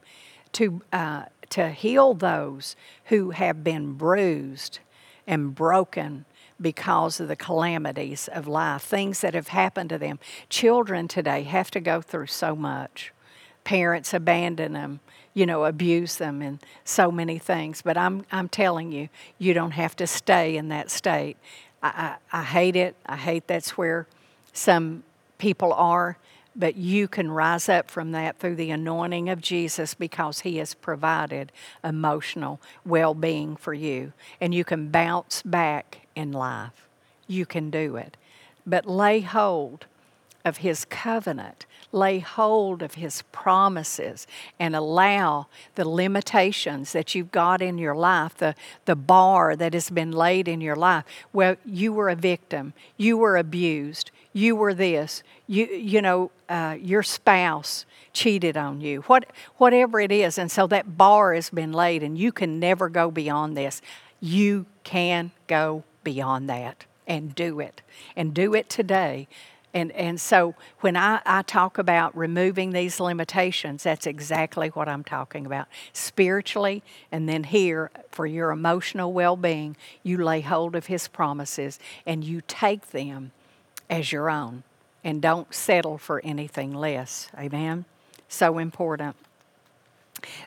to 0.53 0.81
uh, 0.93 1.25
to 1.49 1.69
heal 1.69 2.13
those 2.13 2.75
who 3.05 3.31
have 3.31 3.63
been 3.63 3.93
bruised 3.93 4.79
and 5.25 5.53
broken 5.53 6.25
because 6.59 7.19
of 7.19 7.27
the 7.27 7.35
calamities 7.35 8.27
of 8.27 8.47
life, 8.47 8.81
things 8.81 9.21
that 9.21 9.33
have 9.33 9.49
happened 9.49 9.89
to 9.89 9.97
them. 9.97 10.19
Children 10.49 11.07
today 11.07 11.43
have 11.43 11.69
to 11.71 11.79
go 11.79 12.01
through 12.01 12.27
so 12.27 12.55
much. 12.55 13.13
Parents 13.63 14.13
abandon 14.13 14.73
them, 14.73 14.99
you 15.33 15.45
know, 15.45 15.65
abuse 15.65 16.15
them, 16.17 16.41
and 16.41 16.59
so 16.83 17.11
many 17.11 17.37
things. 17.37 17.81
But 17.81 17.97
I'm, 17.97 18.25
I'm 18.31 18.49
telling 18.49 18.91
you, 18.91 19.09
you 19.37 19.53
don't 19.53 19.71
have 19.71 19.95
to 19.97 20.07
stay 20.07 20.57
in 20.57 20.69
that 20.69 20.89
state. 20.89 21.37
I, 21.83 22.17
I, 22.31 22.39
I 22.39 22.43
hate 22.43 22.75
it. 22.75 22.95
I 23.05 23.17
hate 23.17 23.47
that's 23.47 23.77
where 23.77 24.07
some 24.53 25.03
people 25.37 25.73
are 25.73 26.17
but 26.57 26.75
you 26.75 27.07
can 27.07 27.29
rise 27.29 27.69
up 27.69 27.89
from 27.89 28.11
that 28.13 28.39
through 28.39 28.55
the 28.55 28.71
anointing 28.71 29.29
of 29.29 29.41
Jesus 29.41 29.93
because 29.93 30.41
He 30.41 30.57
has 30.57 30.73
provided 30.73 31.51
emotional 31.83 32.59
well 32.83 33.13
being 33.13 33.55
for 33.55 33.73
you. 33.73 34.13
And 34.41 34.53
you 34.53 34.65
can 34.65 34.89
bounce 34.89 35.43
back 35.43 36.07
in 36.15 36.31
life. 36.31 36.87
You 37.27 37.45
can 37.45 37.69
do 37.69 37.95
it. 37.95 38.17
But 38.65 38.87
lay 38.87 39.21
hold 39.21 39.85
of 40.43 40.57
His 40.57 40.83
covenant, 40.85 41.65
lay 41.91 42.19
hold 42.19 42.81
of 42.81 42.95
His 42.95 43.21
promises, 43.31 44.25
and 44.59 44.75
allow 44.75 45.47
the 45.75 45.87
limitations 45.87 46.91
that 46.93 47.13
you've 47.13 47.31
got 47.31 47.61
in 47.61 47.77
your 47.77 47.95
life, 47.95 48.37
the, 48.37 48.55
the 48.85 48.95
bar 48.95 49.55
that 49.55 49.73
has 49.73 49.89
been 49.89 50.11
laid 50.11 50.47
in 50.47 50.61
your 50.61 50.75
life. 50.75 51.03
Well, 51.33 51.57
you 51.65 51.93
were 51.93 52.09
a 52.09 52.15
victim, 52.15 52.73
you 52.97 53.17
were 53.17 53.37
abused, 53.37 54.09
you 54.37 54.55
were 54.55 54.73
this, 54.73 55.23
you, 55.47 55.65
you 55.65 56.01
know, 56.01 56.29
uh, 56.47 56.77
your 56.79 57.01
spouse 57.01 57.85
cheated 58.13 58.55
on 58.55 58.79
you, 58.79 59.01
what, 59.01 59.25
whatever 59.57 59.99
it 59.99 60.11
is. 60.11 60.37
And 60.37 60.51
so 60.51 60.67
that 60.67 60.95
bar 60.95 61.33
has 61.33 61.49
been 61.49 61.73
laid, 61.73 62.03
and 62.03 62.17
you 62.17 62.31
can 62.31 62.59
never 62.59 62.87
go 62.87 63.09
beyond 63.09 63.57
this. 63.57 63.81
You 64.19 64.67
can 64.83 65.31
go 65.47 65.83
beyond 66.03 66.49
that 66.49 66.85
and 67.07 67.33
do 67.33 67.59
it, 67.59 67.81
and 68.15 68.33
do 68.33 68.53
it 68.53 68.69
today. 68.69 69.27
And, 69.73 69.91
and 69.93 70.21
so 70.21 70.55
when 70.81 70.95
I, 70.95 71.21
I 71.25 71.41
talk 71.41 71.77
about 71.77 72.15
removing 72.15 72.71
these 72.71 72.99
limitations, 72.99 73.83
that's 73.83 74.05
exactly 74.05 74.69
what 74.69 74.87
I'm 74.87 75.03
talking 75.03 75.45
about. 75.45 75.67
Spiritually, 75.93 76.83
and 77.11 77.27
then 77.27 77.45
here 77.45 77.89
for 78.11 78.27
your 78.27 78.51
emotional 78.51 79.13
well 79.13 79.35
being, 79.35 79.77
you 80.03 80.23
lay 80.23 80.41
hold 80.41 80.75
of 80.75 80.87
His 80.87 81.07
promises 81.07 81.79
and 82.05 82.23
you 82.23 82.41
take 82.47 82.91
them 82.91 83.31
as 83.89 84.11
your 84.11 84.29
own 84.29 84.63
and 85.03 85.21
don't 85.21 85.53
settle 85.53 85.97
for 85.97 86.21
anything 86.23 86.73
less. 86.73 87.29
Amen? 87.37 87.85
So 88.27 88.57
important. 88.57 89.15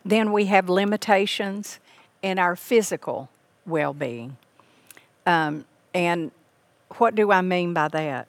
Then 0.04 0.32
we 0.32 0.46
have 0.46 0.68
limitations 0.68 1.78
in 2.22 2.38
our 2.38 2.56
physical 2.56 3.30
well 3.64 3.94
being. 3.94 4.36
Um, 5.26 5.64
and 5.94 6.30
what 6.96 7.14
do 7.14 7.30
I 7.30 7.40
mean 7.40 7.72
by 7.72 7.88
that? 7.88 8.28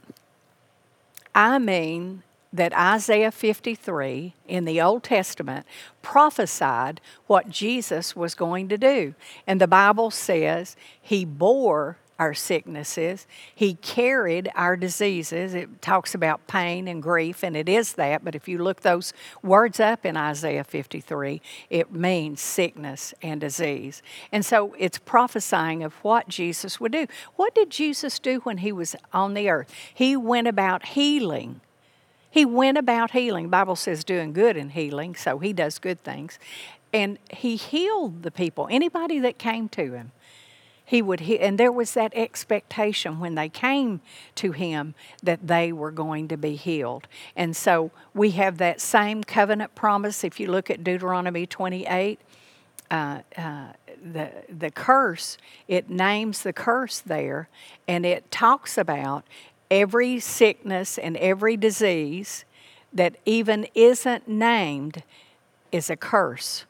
I 1.34 1.60
mean 1.60 2.24
that 2.54 2.78
Isaiah 2.78 3.32
53 3.32 4.34
in 4.48 4.66
the 4.66 4.82
Old 4.82 5.04
Testament 5.04 5.66
prophesied 6.02 7.00
what 7.28 7.50
Jesus 7.50 8.16
was 8.16 8.36
going 8.36 8.68
to 8.70 8.78
do. 8.78 9.14
And 9.48 9.62
the 9.62 9.68
Bible 9.68 10.12
says 10.12 10.76
he 11.02 11.24
bore 11.24 11.98
our 12.22 12.36
sicknesses. 12.36 13.26
He 13.56 13.74
carried 13.74 14.52
our 14.54 14.78
diseases. 14.78 15.56
It 15.56 15.82
talks 15.82 16.14
about 16.14 16.46
pain 16.46 16.88
and 16.88 17.02
grief, 17.02 17.44
and 17.44 17.58
it 17.58 17.68
is 17.68 17.94
that. 17.94 18.24
But 18.24 18.36
if 18.36 18.48
you 18.48 18.60
look 18.60 18.82
those 18.82 19.12
words 19.42 19.80
up 19.80 20.06
in 20.06 20.16
Isaiah 20.16 20.64
53, 20.64 21.42
it 21.72 21.92
means 21.92 22.40
sickness 22.40 23.16
and 23.24 23.42
disease. 23.42 24.04
And 24.32 24.46
so 24.46 24.76
it's 24.78 25.00
prophesying 25.00 25.82
of 25.84 25.96
what 26.04 26.28
Jesus 26.28 26.80
would 26.80 26.92
do. 26.92 27.08
What 27.38 27.56
did 27.56 27.72
Jesus 27.72 28.20
do 28.20 28.40
when 28.42 28.60
he 28.60 28.72
was 28.72 28.96
on 29.12 29.34
the 29.34 29.50
earth? 29.50 29.74
He 29.92 30.16
went 30.16 30.48
about 30.48 30.86
healing. 30.90 31.60
He 32.30 32.46
went 32.46 32.78
about 32.78 33.12
healing. 33.12 33.46
The 33.46 33.50
Bible 33.50 33.76
says 33.76 34.04
doing 34.04 34.32
good 34.32 34.56
and 34.58 34.74
healing, 34.74 35.16
so 35.16 35.40
he 35.40 35.54
does 35.54 35.80
good 35.80 36.04
things. 36.04 36.38
And 36.94 37.18
he 37.32 37.56
healed 37.56 38.22
the 38.22 38.32
people, 38.32 38.68
anybody 38.70 39.18
that 39.22 39.40
came 39.40 39.70
to 39.70 39.94
him 39.94 40.12
he 40.86 41.02
would 41.02 41.22
he, 41.22 41.40
and 41.40 41.58
there 41.58 41.72
was 41.72 41.94
that 41.94 42.12
expectation 42.16 43.20
when 43.20 43.36
they 43.36 43.50
came 43.50 44.02
to 44.36 44.52
him 44.52 44.94
that 45.24 45.48
they 45.48 45.72
were 45.72 45.92
going 45.92 46.28
to 46.28 46.38
be 46.38 46.56
healed. 46.56 47.08
And 47.36 47.56
so 47.56 47.92
we 48.14 48.32
have 48.32 48.58
that 48.58 48.82
same 48.82 49.24
covenant 49.24 49.74
promise. 49.76 50.24
If 50.24 50.40
you 50.40 50.52
look 50.52 50.70
at 50.70 50.84
deuteronomy 50.84 51.46
28 51.46 52.20
uh, 52.90 53.22
uh, 53.38 53.68
the 54.04 54.32
the 54.50 54.70
curse 54.70 55.38
it 55.68 55.90
names 55.90 56.44
the 56.44 56.52
curse 56.52 57.00
there 57.00 57.48
and 57.88 58.06
it 58.06 58.30
talks 58.32 58.78
about 58.78 59.24
every 59.70 60.20
sickness 60.20 60.98
and 60.98 61.16
every 61.18 61.56
disease 61.56 62.44
that 62.92 63.16
even 63.26 63.66
isn't 63.74 64.28
named 64.28 65.04
is 65.72 65.90
a 65.90 65.96
curse 65.96 66.66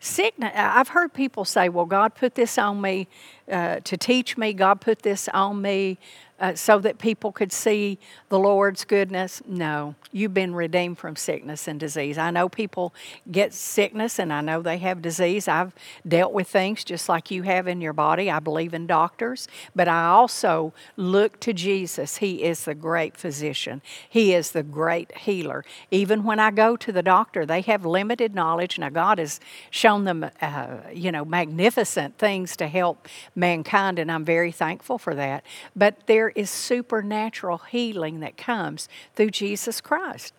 sickness 0.00 0.52
i've 0.54 0.88
heard 0.88 1.12
people 1.12 1.44
say 1.44 1.68
well 1.68 1.86
god 1.86 2.14
put 2.14 2.34
this 2.34 2.58
on 2.58 2.80
me 2.80 3.08
uh, 3.50 3.80
to 3.80 3.96
teach 3.96 4.36
me 4.36 4.52
god 4.52 4.80
put 4.80 5.02
this 5.02 5.28
on 5.28 5.60
me 5.62 5.98
uh, 6.38 6.54
so 6.54 6.78
that 6.78 6.98
people 6.98 7.32
could 7.32 7.52
see 7.52 7.98
the 8.28 8.38
Lord's 8.38 8.84
goodness. 8.84 9.42
No, 9.46 9.94
you've 10.12 10.34
been 10.34 10.54
redeemed 10.54 10.98
from 10.98 11.16
sickness 11.16 11.66
and 11.66 11.80
disease. 11.80 12.18
I 12.18 12.30
know 12.30 12.48
people 12.48 12.92
get 13.30 13.54
sickness 13.54 14.18
and 14.18 14.32
I 14.32 14.40
know 14.40 14.60
they 14.60 14.78
have 14.78 15.00
disease. 15.00 15.48
I've 15.48 15.72
dealt 16.06 16.32
with 16.32 16.48
things 16.48 16.84
just 16.84 17.08
like 17.08 17.30
you 17.30 17.42
have 17.44 17.66
in 17.66 17.80
your 17.80 17.92
body. 17.92 18.30
I 18.30 18.40
believe 18.40 18.74
in 18.74 18.86
doctors, 18.86 19.48
but 19.74 19.88
I 19.88 20.06
also 20.06 20.74
look 20.96 21.40
to 21.40 21.52
Jesus. 21.52 22.18
He 22.18 22.42
is 22.42 22.64
the 22.64 22.74
great 22.74 23.16
physician, 23.16 23.80
He 24.08 24.34
is 24.34 24.50
the 24.50 24.62
great 24.62 25.16
healer. 25.18 25.64
Even 25.90 26.24
when 26.24 26.38
I 26.38 26.50
go 26.50 26.76
to 26.76 26.92
the 26.92 27.02
doctor, 27.02 27.46
they 27.46 27.62
have 27.62 27.86
limited 27.86 28.34
knowledge. 28.34 28.78
Now, 28.78 28.90
God 28.90 29.18
has 29.18 29.40
shown 29.70 30.04
them, 30.04 30.28
uh, 30.40 30.78
you 30.92 31.10
know, 31.12 31.24
magnificent 31.24 32.18
things 32.18 32.56
to 32.56 32.66
help 32.68 33.08
mankind, 33.36 33.98
and 33.98 34.10
I'm 34.10 34.24
very 34.24 34.50
thankful 34.50 34.98
for 34.98 35.14
that. 35.14 35.44
But 35.76 36.06
there 36.06 36.30
is 36.30 36.50
supernatural 36.50 37.58
healing 37.58 38.20
that 38.20 38.36
comes 38.36 38.88
through 39.14 39.30
Jesus 39.30 39.80
Christ. 39.80 40.32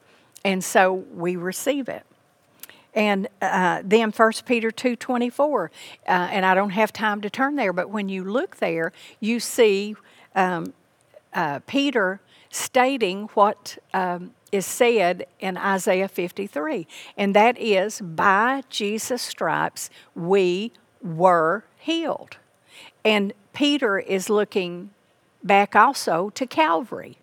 And 0.44 0.64
so 0.64 0.94
we 0.94 1.36
receive 1.36 1.88
it. 1.88 2.04
And 2.94 3.28
uh, 3.42 3.84
then 3.86 4.12
1 4.12 4.32
Peter 4.46 4.72
2.24, 4.72 5.66
uh, 5.66 5.70
and 6.08 6.46
I 6.46 6.56
don't 6.56 6.72
have 6.72 6.92
time 6.92 7.22
to 7.22 7.30
turn 7.30 7.56
there, 7.56 7.72
but 7.72 7.92
when 7.92 8.10
you 8.10 8.24
look 8.24 8.58
there, 8.58 8.92
you 9.20 9.40
see 9.40 9.96
um, 10.34 10.74
uh, 11.34 11.60
Peter 11.68 12.20
stating 12.50 13.24
what 13.36 13.78
um, 13.94 14.32
is 14.52 14.66
said 14.66 15.28
in 15.40 15.58
Isaiah 15.58 16.08
53, 16.08 16.88
and 17.18 17.36
that 17.36 17.58
is, 17.60 18.02
by 18.02 18.64
Jesus' 18.70 19.22
stripes 19.22 19.92
we 20.16 20.72
were 21.04 21.66
healed. 21.78 22.38
And 23.08 23.32
Peter 23.54 23.98
is 23.98 24.30
looking 24.30 24.90
back 25.42 25.78
also 25.78 26.30
to 26.32 26.46
Calvary. 26.46 27.18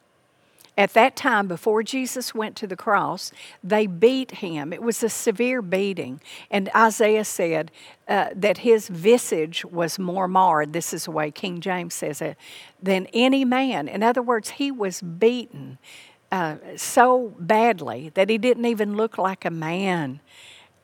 at 0.77 0.93
that 0.95 1.15
time, 1.15 1.47
before 1.47 1.83
Jesus 1.83 2.35
went 2.35 2.57
to 2.57 2.67
the 2.67 2.75
cross, 2.77 3.31
they 3.63 3.87
beat 3.87 4.33
him. 4.33 4.73
It 4.73 4.83
was 4.83 5.03
a 5.03 5.09
severe 5.09 5.63
beating. 5.63 6.21
And 6.51 6.69
Isaiah 6.75 7.25
said 7.25 7.71
uh, 8.09 8.31
that 8.35 8.59
his 8.59 8.89
visage 8.89 9.65
was 9.65 9.99
more 9.99 10.27
marred, 10.27 10.73
this 10.73 10.93
is 10.93 11.05
the 11.05 11.13
way 11.13 11.31
King 11.31 11.61
James 11.61 11.95
says 11.95 12.21
it, 12.21 12.37
than 12.83 13.07
any 13.13 13.45
man. 13.45 13.87
In 13.87 14.03
other 14.03 14.23
words, 14.23 14.51
he 14.51 14.73
was 14.73 15.01
beaten 15.01 15.79
uh, 16.33 16.57
so 16.77 17.35
badly 17.39 18.11
that 18.15 18.29
he 18.29 18.39
didn't 18.39 18.67
even 18.67 18.97
look 18.97 19.17
like 19.17 19.45
a 19.45 19.51
man. 19.51 20.21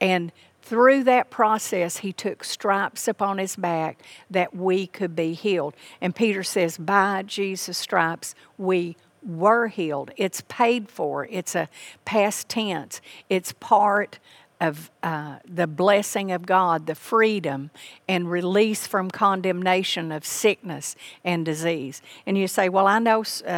And 0.00 0.30
through 0.70 1.02
that 1.02 1.30
process, 1.30 1.96
he 1.96 2.12
took 2.12 2.44
stripes 2.44 3.08
upon 3.08 3.38
his 3.38 3.56
back 3.56 4.00
that 4.30 4.54
we 4.54 4.86
could 4.86 5.16
be 5.16 5.32
healed. 5.32 5.74
And 6.00 6.14
Peter 6.14 6.44
says, 6.44 6.78
By 6.78 7.24
Jesus' 7.26 7.76
stripes, 7.76 8.36
we 8.56 8.96
were 9.20 9.66
healed. 9.66 10.12
It's 10.16 10.44
paid 10.46 10.88
for, 10.88 11.26
it's 11.26 11.56
a 11.56 11.68
past 12.04 12.48
tense, 12.48 13.00
it's 13.28 13.52
part 13.54 14.20
of 14.60 14.90
uh, 15.02 15.38
the 15.46 15.66
blessing 15.66 16.30
of 16.30 16.44
God, 16.44 16.86
the 16.86 16.94
freedom 16.94 17.70
and 18.06 18.30
release 18.30 18.86
from 18.86 19.10
condemnation 19.10 20.12
of 20.12 20.24
sickness 20.24 20.96
and 21.24 21.44
disease. 21.44 22.02
And 22.26 22.36
you 22.36 22.46
say, 22.46 22.68
Well, 22.68 22.86
I 22.86 22.98
know 22.98 23.22
so 23.22 23.48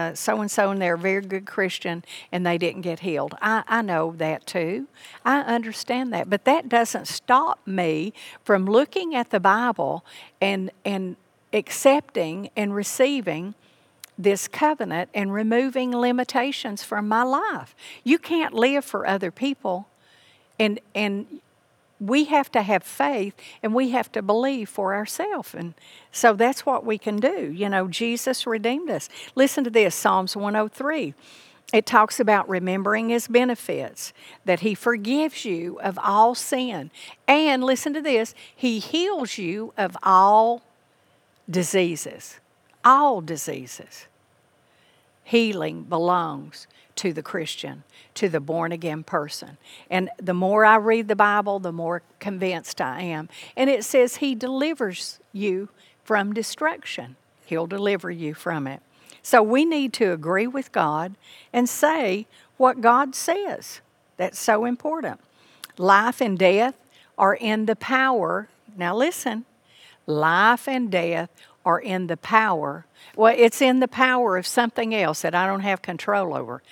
and 0.41 0.51
so, 0.51 0.71
and 0.71 0.81
they're 0.81 0.95
a 0.95 0.99
very 0.99 1.23
good 1.23 1.47
Christian 1.47 2.05
and 2.31 2.47
they 2.47 2.57
didn't 2.57 2.83
get 2.83 3.01
healed. 3.01 3.35
I, 3.43 3.65
I 3.67 3.83
know 3.83 4.15
that 4.19 4.47
too. 4.47 4.87
I 5.25 5.41
understand 5.41 6.13
that. 6.13 6.31
But 6.31 6.45
that 6.45 6.69
doesn't 6.69 7.09
stop 7.09 7.61
me 7.67 8.13
from 8.45 8.65
looking 8.67 9.15
at 9.15 9.31
the 9.31 9.41
Bible 9.41 10.05
and, 10.41 10.71
and 10.85 11.17
accepting 11.53 12.51
and 12.57 12.75
receiving 12.75 13.55
this 14.19 14.47
covenant 14.47 15.11
and 15.15 15.33
removing 15.33 15.91
limitations 15.91 16.85
from 16.85 17.09
my 17.09 17.23
life. 17.23 17.75
You 18.05 18.19
can't 18.19 18.55
live 18.55 18.85
for 18.85 19.07
other 19.07 19.31
people 19.31 19.89
and 20.59 20.81
and 20.95 21.41
we 22.03 22.25
have 22.25 22.51
to 22.51 22.63
have 22.63 22.83
faith 22.83 23.35
and 23.63 23.75
we 23.75 23.91
have 23.91 24.11
to 24.13 24.23
believe 24.23 24.69
for 24.69 24.95
ourselves. 24.95 25.55
And 25.55 25.75
so 26.11 26.33
that's 26.33 26.67
what 26.67 26.85
we 26.85 26.99
can 26.99 27.17
do. 27.17 27.53
You 27.53 27.69
know, 27.69 27.87
Jesus 27.87 28.45
redeemed 28.47 28.91
us. 28.91 29.09
Listen 29.37 29.63
to 29.65 29.71
this 29.71 29.95
Psalms 29.95 30.35
103. 30.35 31.15
It 31.73 31.87
talks 31.87 32.21
about 32.21 32.49
remembering 32.49 33.09
his 33.09 33.29
benefits, 33.29 34.13
that 34.45 34.61
he 34.61 34.75
forgives 34.75 35.45
you 35.45 35.79
of 35.81 35.99
all 36.03 36.35
sin. 36.35 36.91
And 37.27 37.65
listen 37.65 37.95
to 37.95 38.03
this, 38.03 38.35
he 38.55 38.79
heals 38.79 39.39
you 39.39 39.73
of 39.79 39.97
all 40.03 40.63
diseases. 41.49 42.41
All 42.85 43.21
diseases. 43.21 44.07
Healing 45.25 45.85
belongs 45.85 46.67
to 46.97 47.13
the 47.13 47.23
Christian, 47.23 47.85
to 48.15 48.29
the 48.29 48.41
born 48.41 48.73
again 48.73 49.03
person. 49.03 49.57
And 49.91 50.11
the 50.19 50.35
more 50.35 50.65
I 50.65 50.77
read 50.77 51.09
the 51.09 51.17
Bible, 51.17 51.59
the 51.59 51.73
more 51.73 52.03
convinced 52.21 52.81
I 52.81 53.03
am. 53.03 53.29
And 53.57 53.71
it 53.71 53.85
says 53.85 54.17
He 54.17 54.35
delivers 54.35 55.19
you 55.33 55.69
from 56.05 56.33
destruction, 56.33 57.17
He'll 57.47 57.67
deliver 57.67 58.11
you 58.11 58.35
from 58.35 58.67
it. 58.67 58.83
So 59.23 59.43
we 59.43 59.65
need 59.65 59.93
to 59.95 60.13
agree 60.13 60.47
with 60.47 60.73
God 60.73 61.15
and 61.53 61.69
say 61.69 62.27
what 62.57 62.81
God 62.81 63.15
says. 63.15 63.81
That's 64.17 64.39
so 64.39 64.65
important. 64.65 65.21
Life 65.79 66.21
and 66.21 66.39
death 66.39 66.75
are 67.17 67.35
in 67.35 67.67
the 67.67 67.77
power. 67.77 68.49
Now 68.77 68.97
listen, 68.97 69.45
life 70.07 70.67
and 70.67 70.91
death 70.91 71.31
are 71.64 71.81
in 71.81 72.07
the 72.07 72.16
power. 72.16 72.87
Well, 73.16 73.35
it's 73.37 73.62
in 73.62 73.81
the 73.81 73.88
power 73.88 74.37
of 74.37 74.47
something 74.47 74.95
else 74.95 75.23
that 75.23 75.35
I 75.35 75.47
don't 75.47 75.61
have 75.61 75.83
control 75.83 76.35
over. 76.35 76.62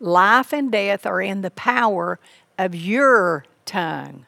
Life 0.00 0.52
and 0.52 0.70
death 0.70 1.06
are 1.06 1.20
in 1.20 1.42
the 1.42 1.50
power 1.50 2.18
of 2.56 2.74
your 2.74 3.44
tongue. 3.64 4.26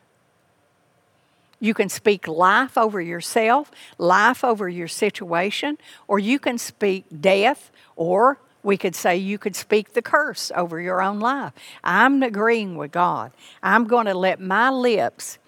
You 1.61 1.75
can 1.75 1.91
speak 1.91 2.27
life 2.27 2.79
over 2.79 3.01
yourself, 3.01 3.71
life 3.99 4.43
over 4.43 4.69
your 4.69 4.89
situation, 4.89 5.77
or 6.09 6.19
you 6.19 6.39
can 6.39 6.57
speak 6.57 7.05
death, 7.21 7.71
or 7.97 8.39
we 8.63 8.77
could 8.77 8.95
say 8.95 9.17
you 9.17 9.37
could 9.39 9.55
speak 9.55 9.93
the 9.93 10.03
curse 10.03 10.51
over 10.57 10.81
your 10.81 11.03
own 11.03 11.21
life. 11.21 11.53
I'm 11.85 12.23
agreeing 12.23 12.77
with 12.77 12.93
God. 12.93 13.33
I'm 13.63 13.87
going 13.87 14.07
to 14.07 14.15
let 14.15 14.41
my 14.41 14.71
lips 14.71 15.39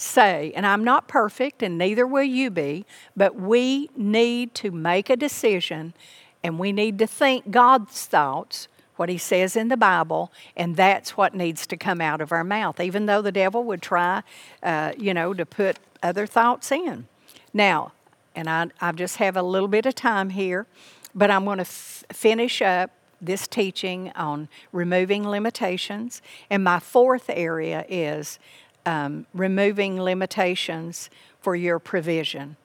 say, 0.00 0.52
and 0.54 0.66
I'm 0.66 0.84
not 0.84 1.08
perfect, 1.08 1.62
and 1.62 1.78
neither 1.78 2.06
will 2.06 2.24
you 2.24 2.50
be, 2.50 2.84
but 3.16 3.34
we 3.34 3.90
need 3.96 4.54
to 4.56 4.70
make 4.70 5.10
a 5.10 5.16
decision 5.16 5.94
and 6.42 6.58
we 6.58 6.72
need 6.72 6.98
to 6.98 7.06
think 7.06 7.50
God's 7.50 8.06
thoughts, 8.06 8.68
what 8.96 9.08
He 9.08 9.18
says 9.18 9.56
in 9.56 9.68
the 9.68 9.76
Bible, 9.76 10.32
and 10.56 10.76
that's 10.76 11.16
what 11.16 11.34
needs 11.34 11.66
to 11.66 11.76
come 11.76 12.00
out 12.00 12.20
of 12.20 12.32
our 12.32 12.44
mouth, 12.44 12.80
even 12.80 13.06
though 13.06 13.22
the 13.22 13.32
devil 13.32 13.64
would 13.64 13.82
try, 13.82 14.22
uh, 14.62 14.92
you 14.98 15.12
know, 15.14 15.34
to 15.34 15.44
put 15.44 15.78
other 16.02 16.26
thoughts 16.26 16.72
in. 16.72 17.06
Now, 17.52 17.92
and 18.34 18.48
I, 18.48 18.68
I 18.80 18.92
just 18.92 19.16
have 19.16 19.36
a 19.36 19.42
little 19.42 19.68
bit 19.68 19.86
of 19.86 19.94
time 19.94 20.30
here, 20.30 20.66
but 21.14 21.30
I'm 21.30 21.44
going 21.44 21.58
to 21.58 21.62
f- 21.62 22.04
finish 22.12 22.62
up 22.62 22.90
this 23.20 23.46
teaching 23.46 24.12
on 24.14 24.48
removing 24.72 25.28
limitations. 25.28 26.22
And 26.48 26.64
my 26.64 26.78
fourth 26.78 27.28
area 27.28 27.84
is 27.88 28.38
um, 28.86 29.26
removing 29.34 30.00
limitations 30.00 31.10
for 31.40 31.54
your 31.54 31.78
provision. 31.78 32.56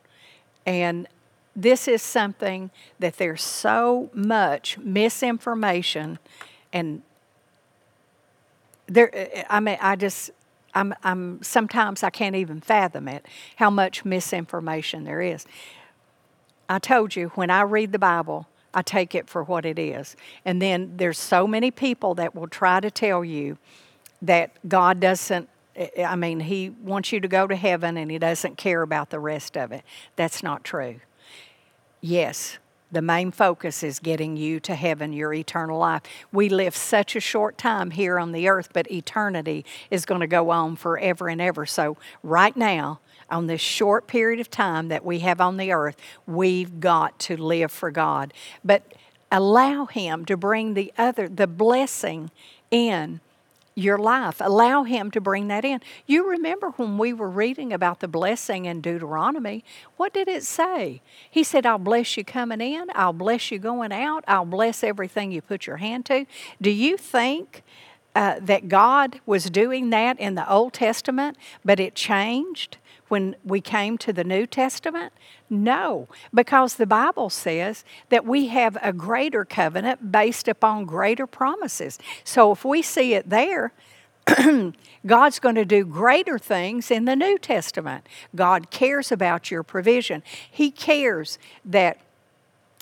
And 0.65 1.07
this 1.55 1.87
is 1.87 2.01
something 2.01 2.71
that 2.99 3.17
there's 3.17 3.43
so 3.43 4.09
much 4.13 4.77
misinformation 4.77 6.19
and 6.73 7.01
there 8.87 9.45
I 9.49 9.59
mean 9.61 9.77
I 9.81 9.95
just 9.95 10.31
I'm, 10.73 10.93
I'm 11.03 11.41
sometimes 11.41 12.03
I 12.03 12.09
can't 12.09 12.35
even 12.35 12.59
fathom 12.59 13.07
it 13.07 13.25
how 13.55 13.69
much 13.69 14.03
misinformation 14.03 15.05
there 15.05 15.21
is. 15.21 15.45
I 16.67 16.79
told 16.79 17.15
you 17.15 17.29
when 17.35 17.49
I 17.49 17.61
read 17.61 17.93
the 17.93 17.99
Bible, 17.99 18.47
I 18.73 18.81
take 18.81 19.15
it 19.15 19.29
for 19.29 19.43
what 19.43 19.65
it 19.65 19.79
is. 19.79 20.17
And 20.43 20.61
then 20.61 20.97
there's 20.97 21.17
so 21.17 21.47
many 21.47 21.71
people 21.71 22.15
that 22.15 22.35
will 22.35 22.47
try 22.47 22.81
to 22.81 22.91
tell 22.91 23.23
you 23.23 23.57
that 24.21 24.51
God 24.67 24.99
doesn't 24.99 25.47
I 25.77 26.15
mean, 26.15 26.39
he 26.39 26.69
wants 26.69 27.11
you 27.11 27.19
to 27.19 27.27
go 27.27 27.47
to 27.47 27.55
heaven 27.55 27.97
and 27.97 28.09
he 28.09 28.17
doesn't 28.17 28.57
care 28.57 28.81
about 28.81 29.09
the 29.09 29.19
rest 29.19 29.57
of 29.57 29.71
it. 29.71 29.83
That's 30.15 30.41
not 30.41 30.63
true. 30.63 31.01
Yes, 32.01 32.57
the 32.91 33.01
main 33.01 33.31
focus 33.31 33.83
is 33.83 33.99
getting 33.99 34.37
you 34.37 34.59
to 34.61 34.75
heaven, 34.75 35.11
your 35.11 35.33
eternal 35.33 35.79
life. 35.79 36.03
We 36.31 36.49
live 36.49 36.75
such 36.75 37.15
a 37.15 37.19
short 37.19 37.57
time 37.57 37.91
here 37.91 38.19
on 38.19 38.31
the 38.31 38.47
earth, 38.47 38.69
but 38.73 38.89
eternity 38.89 39.65
is 39.91 40.05
going 40.05 40.21
to 40.21 40.27
go 40.27 40.49
on 40.51 40.75
forever 40.75 41.27
and 41.27 41.41
ever. 41.41 41.65
So, 41.65 41.97
right 42.23 42.55
now, 42.55 42.99
on 43.29 43.47
this 43.47 43.59
short 43.59 44.07
period 44.07 44.39
of 44.39 44.49
time 44.49 44.87
that 44.89 45.03
we 45.03 45.19
have 45.19 45.41
on 45.41 45.57
the 45.57 45.71
earth, 45.71 45.97
we've 46.25 46.79
got 46.79 47.19
to 47.19 47.35
live 47.35 47.71
for 47.71 47.91
God. 47.91 48.33
But 48.63 48.93
allow 49.31 49.87
Him 49.87 50.23
to 50.25 50.37
bring 50.37 50.73
the 50.73 50.93
other, 50.97 51.27
the 51.27 51.47
blessing 51.47 52.31
in 52.71 53.19
your 53.75 53.97
life. 53.97 54.37
Allow 54.39 54.83
Him 54.83 55.11
to 55.11 55.21
bring 55.21 55.49
that 55.49 55.65
in. 55.65 55.81
You 56.07 56.27
remember 56.29 56.69
when 56.71 56.97
we 56.97 57.13
were 57.13 57.29
reading 57.29 57.73
about 57.73 57.99
the 57.99 58.07
blessing 58.07 58.65
in 58.65 58.81
Deuteronomy, 58.81 59.63
what 59.97 60.13
did 60.13 60.27
it 60.27 60.43
say? 60.43 61.01
He 61.29 61.43
said, 61.43 61.65
I'll 61.65 61.77
bless 61.77 62.17
you 62.17 62.23
coming 62.23 62.61
in, 62.61 62.87
I'll 62.95 63.13
bless 63.13 63.51
you 63.51 63.59
going 63.59 63.91
out, 63.91 64.23
I'll 64.27 64.45
bless 64.45 64.83
everything 64.83 65.31
you 65.31 65.41
put 65.41 65.67
your 65.67 65.77
hand 65.77 66.05
to. 66.05 66.25
Do 66.61 66.71
you 66.71 66.97
think 66.97 67.63
uh, 68.15 68.39
that 68.41 68.69
God 68.69 69.19
was 69.25 69.49
doing 69.49 69.89
that 69.91 70.19
in 70.19 70.35
the 70.35 70.49
Old 70.49 70.73
Testament, 70.73 71.37
but 71.63 71.79
it 71.79 71.95
changed? 71.95 72.77
when 73.07 73.35
we 73.43 73.61
came 73.61 73.97
to 73.99 74.11
the 74.11 74.23
New 74.23 74.47
Testament? 74.47 75.13
No, 75.49 76.07
because 76.33 76.75
the 76.75 76.87
Bible 76.87 77.29
says 77.29 77.83
that 78.09 78.25
we 78.25 78.47
have 78.47 78.77
a 78.81 78.91
greater 78.91 79.45
covenant 79.45 80.11
based 80.11 80.47
upon 80.47 80.85
greater 80.85 81.27
promises. 81.27 81.99
So 82.23 82.51
if 82.51 82.65
we 82.65 82.81
see 82.81 83.13
it 83.13 83.29
there, 83.29 83.73
God's 85.05 85.39
going 85.39 85.55
to 85.55 85.65
do 85.65 85.85
greater 85.85 86.39
things 86.39 86.89
in 86.89 87.05
the 87.05 87.15
New 87.15 87.37
Testament. 87.37 88.07
God 88.35 88.71
cares 88.71 89.11
about 89.11 89.51
your 89.51 89.61
provision. 89.61 90.23
He 90.49 90.71
cares 90.71 91.37
that 91.63 91.99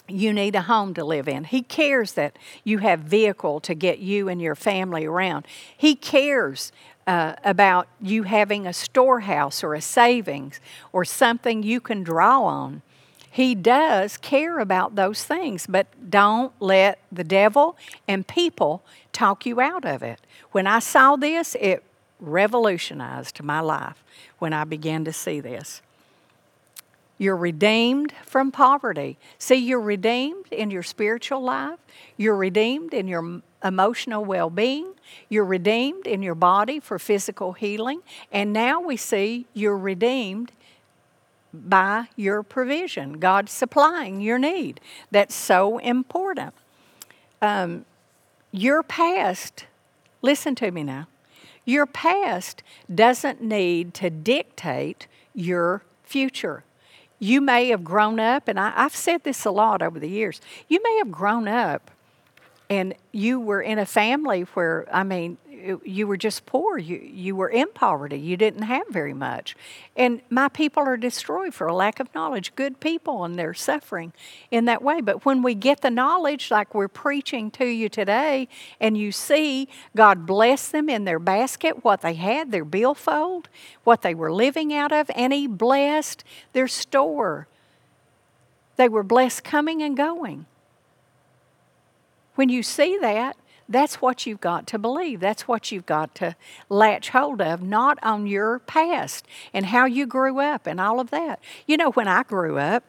you 0.08 0.34
need 0.34 0.56
a 0.56 0.64
home 0.64 0.94
to 0.96 1.04
live 1.04 1.28
in. 1.28 1.46
He 1.46 1.62
cares 1.62 2.14
that 2.14 2.38
you 2.64 2.80
have 2.80 3.00
vehicle 3.00 3.60
to 3.62 3.74
get 3.74 4.00
you 4.00 4.28
and 4.28 4.42
your 4.42 4.56
family 4.56 5.06
around. 5.06 5.48
He 5.76 5.96
cares 5.96 6.72
uh, 7.08 7.36
about 7.44 7.88
you 8.02 8.24
having 8.24 8.68
a 8.68 8.74
storehouse 8.74 9.64
or 9.64 9.74
a 9.74 9.82
savings 9.82 10.60
or 10.92 11.06
something 11.06 11.64
you 11.64 11.80
can 11.80 12.04
draw 12.04 12.44
on. 12.44 12.82
He 13.30 13.56
does 13.56 14.18
care 14.18 14.60
about 14.60 14.96
those 14.96 15.24
things, 15.24 15.66
but 15.66 15.88
don't 16.10 16.54
let 16.60 17.00
the 17.12 17.24
devil 17.24 17.78
and 18.08 18.28
people 18.28 18.84
talk 19.12 19.46
you 19.46 19.60
out 19.60 19.86
of 19.86 20.04
it. 20.04 20.20
When 20.52 20.68
I 20.68 20.80
saw 20.80 21.16
this, 21.16 21.56
it 21.60 21.84
revolutionized 22.20 23.42
my 23.42 23.60
life 23.60 24.04
when 24.38 24.54
I 24.54 24.66
began 24.66 25.04
to 25.06 25.14
see 25.14 25.40
this. 25.40 25.82
You're 27.18 27.38
redeemed 27.38 28.14
from 28.26 28.52
poverty. 28.52 29.18
See, 29.38 29.56
you're 29.56 29.80
redeemed 29.80 30.48
in 30.52 30.72
your 30.72 30.84
spiritual 30.84 31.42
life. 31.42 31.80
You're 32.18 32.36
redeemed 32.36 32.94
in 32.94 33.08
your 33.08 33.42
emotional 33.64 34.26
well 34.26 34.50
being. 34.50 34.94
You're 35.30 35.46
redeemed 35.46 36.08
in 36.08 36.24
your 36.24 36.36
body 36.36 36.80
for 36.80 36.98
physical 37.00 37.54
healing. 37.54 38.02
And 38.32 38.52
now 38.52 38.82
we 38.82 38.98
see 38.98 39.46
you're 39.54 39.78
redeemed 39.78 40.52
by 41.54 42.08
your 42.16 42.42
provision, 42.42 43.20
God 43.20 43.48
supplying 43.48 44.20
your 44.22 44.40
need. 44.40 44.82
That's 45.12 45.36
so 45.36 45.78
important. 45.78 46.54
Um, 47.42 47.86
your 48.52 48.82
past, 48.82 49.66
listen 50.22 50.56
to 50.56 50.72
me 50.72 50.84
now, 50.84 51.08
your 51.66 51.86
past 51.86 52.64
doesn't 52.94 53.42
need 53.42 53.94
to 53.96 54.10
dictate 54.10 55.08
your 55.34 55.84
future. 56.04 56.64
You 57.24 57.40
may 57.40 57.70
have 57.70 57.86
grown 57.86 58.20
up, 58.20 58.50
and 58.50 58.60
I, 58.60 58.72
have 58.72 58.94
said 58.94 59.24
this 59.24 59.46
a 59.46 59.50
lot 59.50 59.82
over 59.82 59.98
the 59.98 60.10
years, 60.10 60.42
you 60.68 60.82
may 60.84 60.98
have 60.98 61.10
grown 61.10 61.48
up 61.48 61.90
and 62.70 62.96
you 63.14 63.40
were 63.40 63.62
in 63.62 63.80
a 63.80 63.86
family 63.86 64.42
where, 64.56 64.86
I 64.92 65.04
mean, 65.04 65.38
you 65.84 66.08
were 66.08 66.18
just 66.18 66.46
poor. 66.46 66.78
You, 66.78 66.98
you 66.98 67.36
were 67.36 67.50
in 67.50 67.68
poverty. 67.74 68.18
You 68.18 68.38
didn't 68.38 68.64
have 68.64 68.88
very 68.90 69.14
much. 69.14 69.56
And 69.96 70.22
my 70.30 70.50
people 70.50 70.84
are 70.84 70.98
destroyed 70.98 71.54
for 71.54 71.68
a 71.68 71.74
lack 71.74 72.00
of 72.00 72.14
knowledge. 72.14 72.54
Good 72.56 72.80
people, 72.80 73.24
and 73.24 73.36
they're 73.36 73.54
suffering 73.54 74.14
in 74.52 74.66
that 74.66 74.82
way. 74.82 75.02
But 75.02 75.26
when 75.26 75.42
we 75.42 75.56
get 75.56 75.82
the 75.82 75.90
knowledge, 75.90 76.52
like 76.52 76.74
we're 76.74 76.88
preaching 76.88 77.52
to 77.52 77.66
you 77.66 77.90
today, 77.90 78.48
and 78.80 78.98
you 78.98 79.12
see 79.12 79.68
God 79.96 80.26
bless 80.26 80.70
them 80.70 80.90
in 80.90 81.06
their 81.06 81.20
basket, 81.20 81.84
what 81.84 82.02
they 82.02 82.16
had, 82.16 82.52
their 82.52 82.66
billfold, 82.66 83.50
what 83.84 84.02
they 84.02 84.14
were 84.14 84.32
living 84.32 84.74
out 84.74 84.92
of, 84.92 85.10
and 85.16 85.32
He 85.32 85.48
blessed 85.48 86.24
their 86.54 86.68
store. 86.68 87.48
They 88.76 88.90
were 88.90 89.04
blessed 89.04 89.44
coming 89.44 89.82
and 89.82 89.96
going. 89.96 90.46
When 92.36 92.50
you 92.50 92.64
see 92.64 92.98
that, 93.00 93.38
that's 93.70 93.96
what 93.96 94.26
you've 94.26 94.42
got 94.42 94.68
to 94.68 94.80
believe. 94.80 95.20
That's 95.20 95.48
what 95.48 95.72
you've 95.72 95.86
got 95.86 96.16
to 96.16 96.36
latch 96.70 97.10
hold 97.10 97.42
of, 97.42 97.62
not 97.62 97.98
on 98.04 98.28
your 98.28 98.60
past 98.60 99.26
and 99.54 99.68
how 99.68 99.86
you 99.86 100.06
grew 100.06 100.40
up 100.40 100.68
and 100.68 100.80
all 100.80 101.00
of 101.00 101.10
that. 101.12 101.40
You 101.66 101.78
know, 101.78 101.92
when 101.92 102.08
I 102.08 102.24
grew 102.24 102.58
up, 102.58 102.84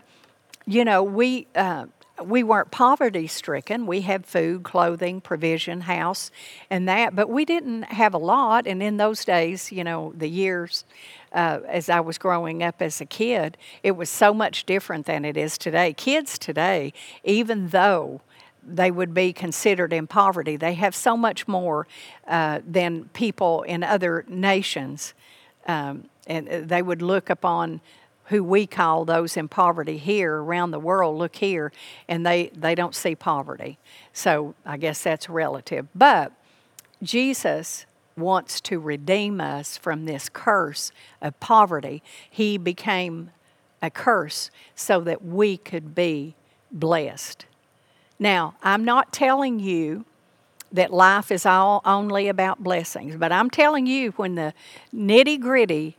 you 0.67 0.85
know, 0.85 1.03
we. 1.03 1.47
Uh, 1.55 1.87
we 2.23 2.45
weren't 2.45 2.71
poverty 2.71 3.27
stricken. 3.27 3.87
We 3.87 4.03
had 4.03 4.25
food, 4.25 4.63
clothing, 4.63 5.21
provision, 5.21 5.81
house, 5.83 6.31
and 6.71 6.89
that, 6.89 7.17
but 7.17 7.29
we 7.29 7.45
didn't 7.45 7.83
have 7.85 8.15
a 8.15 8.19
lot. 8.19 8.69
And 8.69 8.81
in 8.81 8.99
those 8.99 9.25
days, 9.25 9.73
you 9.73 9.83
know, 9.83 10.13
the 10.17 10.29
years 10.29 10.85
uh, 11.33 11.61
as 11.67 11.91
I 11.91 12.01
was 12.01 12.17
growing 12.17 12.63
up 12.63 12.81
as 12.81 13.01
a 13.01 13.05
kid, 13.05 13.59
it 13.83 13.93
was 13.93 14.09
so 14.09 14.33
much 14.33 14.65
different 14.65 15.07
than 15.07 15.25
it 15.25 15.37
is 15.37 15.59
today. 15.59 15.93
Kids 15.93 16.39
today, 16.39 16.93
even 17.25 17.69
though 17.69 18.21
they 18.67 18.91
would 18.91 19.15
be 19.15 19.33
considered 19.33 19.93
in 19.93 20.07
poverty. 20.07 20.57
They 20.57 20.75
have 20.75 20.95
so 20.95 21.17
much 21.17 21.47
more 21.47 21.87
uh, 22.27 22.61
than 22.67 23.11
people 23.13 23.63
in 23.63 23.83
other 23.83 24.25
nations. 24.29 25.15
Um, 25.67 26.09
and 26.27 26.49
uh, 26.49 26.61
they 26.65 26.83
would 26.83 27.03
look 27.03 27.31
upon 27.31 27.81
who 28.27 28.43
we 28.43 28.67
call 28.67 29.05
those 29.05 29.37
in 29.37 29.49
poverty 29.49 29.99
here 29.99 30.37
around 30.37 30.71
the 30.71 30.79
world 30.79 31.19
look 31.19 31.37
here 31.37 31.73
and 32.09 32.25
they, 32.25 32.51
they 32.55 32.75
don't 32.75 32.95
see 32.95 33.15
poverty 33.15 33.79
so 34.13 34.55
i 34.65 34.77
guess 34.77 35.03
that's 35.03 35.29
relative 35.29 35.87
but 35.95 36.33
jesus 37.03 37.85
wants 38.17 38.61
to 38.61 38.79
redeem 38.79 39.41
us 39.41 39.77
from 39.77 40.07
this 40.07 40.29
curse 40.29 40.91
of 41.21 41.39
poverty 41.41 42.03
he 42.31 42.57
became 42.57 43.31
a 43.83 43.91
curse 43.91 44.51
so 44.75 45.01
that 45.01 45.23
we 45.23 45.57
could 45.57 45.95
be 45.95 46.35
blessed 46.73 47.45
now, 48.19 48.55
I'm 48.63 48.85
not 48.85 49.13
telling 49.13 49.59
you 49.59 50.05
that 50.73 50.93
life 50.93 51.31
is 51.31 51.47
all 51.47 51.81
only 51.85 52.29
about 52.29 52.63
blessings, 52.63 53.17
but 53.17 53.33
I'm 53.33 53.51
telling 53.51 53.87
you 53.87 54.11
when 54.13 54.35
the 54.35 54.55
nitty 54.95 55.41
gritty, 55.41 55.97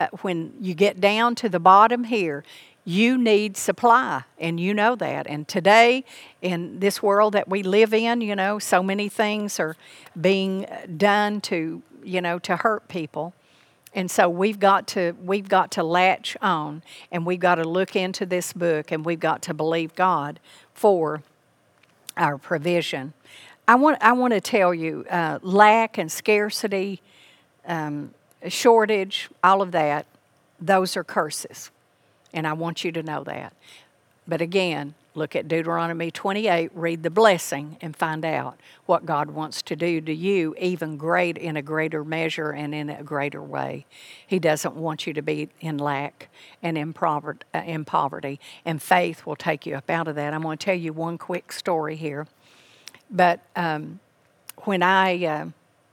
uh, 0.00 0.08
when 0.20 0.52
you 0.60 0.74
get 0.74 1.00
down 1.00 1.34
to 1.36 1.48
the 1.48 1.60
bottom 1.60 2.04
here, 2.04 2.44
you 2.84 3.16
need 3.16 3.56
supply, 3.56 4.24
and 4.38 4.58
you 4.58 4.74
know 4.74 4.96
that. 4.96 5.26
And 5.28 5.46
today, 5.46 6.04
in 6.40 6.80
this 6.80 7.00
world 7.00 7.32
that 7.34 7.48
we 7.48 7.62
live 7.62 7.94
in, 7.94 8.20
you 8.20 8.34
know, 8.34 8.58
so 8.58 8.82
many 8.82 9.08
things 9.08 9.60
are 9.60 9.76
being 10.20 10.66
done 10.96 11.40
to, 11.42 11.80
you 12.02 12.20
know, 12.20 12.40
to 12.40 12.56
hurt 12.56 12.88
people. 12.88 13.34
And 13.94 14.10
so 14.10 14.28
we've 14.28 14.58
got 14.58 14.88
to 14.88 15.14
we've 15.22 15.48
got 15.48 15.70
to 15.72 15.84
latch 15.84 16.36
on, 16.42 16.82
and 17.12 17.24
we've 17.24 17.38
got 17.38 17.56
to 17.56 17.64
look 17.64 17.94
into 17.94 18.26
this 18.26 18.52
book, 18.52 18.90
and 18.90 19.04
we've 19.04 19.20
got 19.20 19.42
to 19.42 19.54
believe 19.54 19.94
God 19.94 20.40
for 20.74 21.22
our 22.16 22.38
provision. 22.38 23.12
I 23.66 23.76
want, 23.76 23.98
I 24.02 24.12
want 24.12 24.32
to 24.34 24.40
tell 24.40 24.74
you 24.74 25.06
uh, 25.10 25.38
lack 25.42 25.98
and 25.98 26.10
scarcity, 26.10 27.00
um, 27.66 28.12
shortage, 28.48 29.28
all 29.42 29.62
of 29.62 29.72
that, 29.72 30.06
those 30.60 30.96
are 30.96 31.04
curses. 31.04 31.70
And 32.32 32.46
I 32.46 32.54
want 32.54 32.84
you 32.84 32.92
to 32.92 33.02
know 33.02 33.24
that. 33.24 33.52
But 34.26 34.40
again, 34.40 34.94
look 35.14 35.36
at 35.36 35.46
Deuteronomy 35.46 36.10
28, 36.10 36.70
read 36.74 37.02
the 37.02 37.10
blessing, 37.10 37.76
and 37.80 37.94
find 37.94 38.24
out 38.24 38.58
what 38.86 39.04
God 39.04 39.30
wants 39.30 39.60
to 39.62 39.76
do 39.76 40.00
to 40.00 40.12
you, 40.12 40.54
even 40.58 40.96
great 40.96 41.36
in 41.36 41.56
a 41.56 41.62
greater 41.62 42.04
measure 42.04 42.50
and 42.50 42.74
in 42.74 42.88
a 42.88 43.02
greater 43.02 43.42
way. 43.42 43.86
He 44.26 44.38
doesn't 44.38 44.74
want 44.74 45.06
you 45.06 45.12
to 45.12 45.22
be 45.22 45.50
in 45.60 45.78
lack 45.78 46.28
and 46.62 46.78
in 46.78 46.92
poverty, 46.92 47.44
uh, 47.54 47.62
in 47.66 47.84
poverty, 47.84 48.40
and 48.64 48.82
faith 48.82 49.26
will 49.26 49.36
take 49.36 49.66
you 49.66 49.74
up 49.74 49.90
out 49.90 50.08
of 50.08 50.14
that. 50.16 50.32
I'm 50.32 50.42
going 50.42 50.58
to 50.58 50.64
tell 50.64 50.74
you 50.74 50.92
one 50.92 51.18
quick 51.18 51.52
story 51.52 51.96
here. 51.96 52.26
But 53.10 53.40
um, 53.54 54.00
when 54.64 54.82
I 54.82 55.24
uh, 55.24 55.46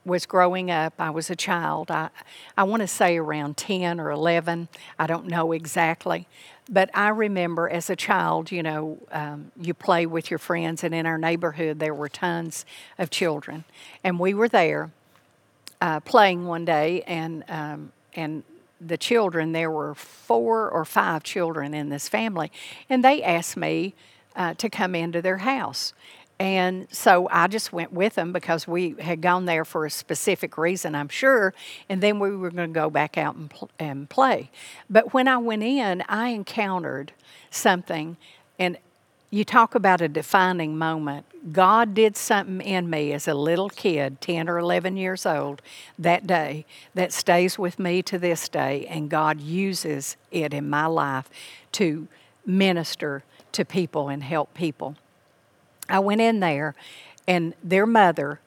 was 0.06 0.26
growing 0.26 0.72
up, 0.72 0.94
I 0.98 1.10
was 1.10 1.30
a 1.30 1.36
child. 1.36 1.92
I, 1.92 2.10
I 2.58 2.64
want 2.64 2.82
to 2.82 2.88
say 2.88 3.18
around 3.18 3.58
10 3.58 4.00
or 4.00 4.12
11. 4.12 4.70
I 4.98 5.08
don't 5.08 5.28
know 5.28 5.52
exactly. 5.52 6.28
But 6.72 6.92
I 6.94 7.10
remember 7.10 7.68
as 7.68 7.90
a 7.90 7.96
child, 7.96 8.52
you 8.52 8.62
know, 8.62 9.00
um, 9.12 9.52
you 9.60 9.74
play 9.74 10.06
with 10.06 10.30
your 10.30 10.38
friends, 10.38 10.84
and 10.84 10.94
in 10.94 11.08
our 11.08 11.18
neighborhood 11.18 11.80
there 11.80 11.96
were 11.96 12.10
tons 12.10 12.64
of 13.00 13.10
children, 13.10 13.64
and 14.04 14.20
we 14.20 14.36
were 14.36 14.48
there 14.48 14.92
uh, 15.82 16.00
playing 16.02 16.46
one 16.46 16.66
day, 16.66 17.02
and 17.08 17.44
um, 17.50 17.92
and 18.14 18.44
the 18.80 18.98
children 18.98 19.52
there 19.52 19.72
were 19.72 19.96
four 19.96 20.70
or 20.70 20.86
five 20.86 21.24
children 21.24 21.74
in 21.74 21.90
this 21.90 22.08
family, 22.08 22.52
and 22.90 23.04
they 23.04 23.24
asked 23.24 23.58
me 23.58 23.96
uh, 24.36 24.54
to 24.54 24.70
come 24.70 24.94
into 24.94 25.22
their 25.22 25.40
house, 25.40 25.94
and 26.40 26.88
so 26.90 27.28
I 27.30 27.48
just 27.48 27.74
went 27.74 27.92
with 27.92 28.16
them 28.16 28.32
because 28.32 28.66
we 28.66 28.96
had 29.00 29.22
gone 29.22 29.44
there 29.44 29.66
for 29.66 29.86
a 29.86 29.92
specific 29.92 30.58
reason, 30.58 30.96
I'm 30.96 31.10
sure. 31.10 31.54
And 31.90 32.02
then 32.02 32.18
we 32.20 32.34
were 32.34 32.50
going 32.50 32.70
to 32.70 32.74
go 32.74 32.90
back 32.90 33.18
out 33.18 33.36
and, 33.36 33.50
pl- 33.50 33.70
and 33.78 34.10
play. 34.10 34.50
But 34.90 35.14
when 35.14 35.28
I 35.28 35.38
went 35.38 35.64
in, 35.64 36.02
I 36.08 36.30
encountered 36.30 37.12
something. 37.52 38.16
And 38.58 38.78
you 39.30 39.44
talk 39.44 39.76
about 39.76 40.00
a 40.00 40.08
defining 40.08 40.78
moment. 40.78 41.26
God 41.52 41.94
did 41.94 42.16
something 42.16 42.62
in 42.62 42.90
me 42.90 43.12
as 43.12 43.28
a 43.28 43.34
little 43.34 43.70
kid, 43.70 44.22
10 44.22 44.48
or 44.48 44.58
11 44.60 44.96
years 44.96 45.26
old, 45.26 45.62
that 45.98 46.26
day 46.26 46.66
that 46.96 47.12
stays 47.12 47.60
with 47.60 47.80
me 47.80 48.02
to 48.04 48.18
this 48.18 48.48
day. 48.48 48.86
And 48.88 49.10
God 49.10 49.42
uses 49.42 50.16
it 50.32 50.54
in 50.54 50.70
my 50.70 50.86
life 50.86 51.30
to 51.74 52.08
minister 52.46 53.24
to 53.52 53.66
people 53.66 54.08
and 54.08 54.24
help 54.24 54.54
people. 54.54 54.96
I 55.90 56.00
went 56.00 56.22
in 56.22 56.40
there, 56.40 56.76
and 57.28 57.54
their 57.64 57.86
mother 57.86 58.40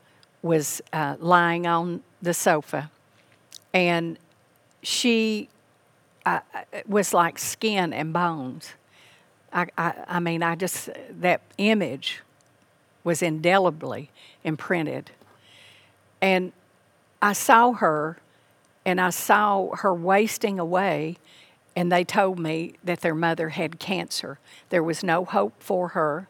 was 0.43 0.81
uh, 0.93 1.17
lying 1.19 1.67
on 1.67 2.03
the 2.21 2.35
sofa, 2.35 2.91
and 3.75 4.19
she 4.83 5.49
uh, 6.25 6.41
was 6.87 7.13
like 7.13 7.39
skin 7.39 7.93
and 7.93 8.13
bones. 8.13 8.73
I, 9.53 9.67
I, 9.77 9.95
I 10.09 10.21
mean, 10.21 10.43
I 10.43 10.55
just, 10.55 10.89
that 11.11 11.41
image 11.59 12.23
was 13.05 13.23
indelibly 13.23 14.11
imprinted. 14.45 15.11
And 16.21 16.53
I 17.21 17.33
saw 17.33 17.73
her, 17.73 18.19
and 18.85 19.01
I 19.01 19.11
saw 19.11 19.75
her 19.77 19.93
wasting 19.93 20.59
away, 20.59 21.17
and 21.75 21.91
they 21.91 22.05
told 22.05 22.39
me 22.39 22.75
that 22.85 23.01
their 23.01 23.15
mother 23.15 23.51
had 23.51 23.79
cancer. 23.79 24.39
There 24.71 24.83
was 24.83 25.03
no 25.03 25.25
hope 25.25 25.55
for 25.59 25.89
her 25.89 26.29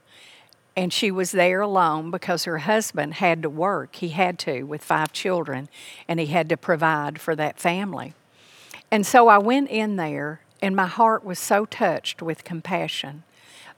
and 0.74 0.92
she 0.92 1.11
was 1.11 1.32
there 1.32 1.61
alone 1.61 2.11
because 2.11 2.44
her 2.44 2.58
husband 2.58 3.14
had 3.14 3.42
to 3.42 3.50
work. 3.50 3.96
He 3.96 4.08
had 4.08 4.38
to 4.40 4.62
with 4.62 4.82
five 4.82 5.12
children, 5.12 5.68
and 6.08 6.18
he 6.18 6.26
had 6.26 6.48
to 6.48 6.56
provide 6.56 7.20
for 7.20 7.37
that 7.37 7.61
family. 7.61 8.14
And 8.90 9.06
so 9.06 9.28
I 9.28 9.38
went 9.38 9.70
in 9.70 9.96
there, 9.96 10.40
and 10.61 10.74
my 10.74 10.87
heart 10.87 11.24
was 11.24 11.38
so 11.38 11.66
touched 11.66 12.22
with 12.22 12.44
compassion. 12.44 13.24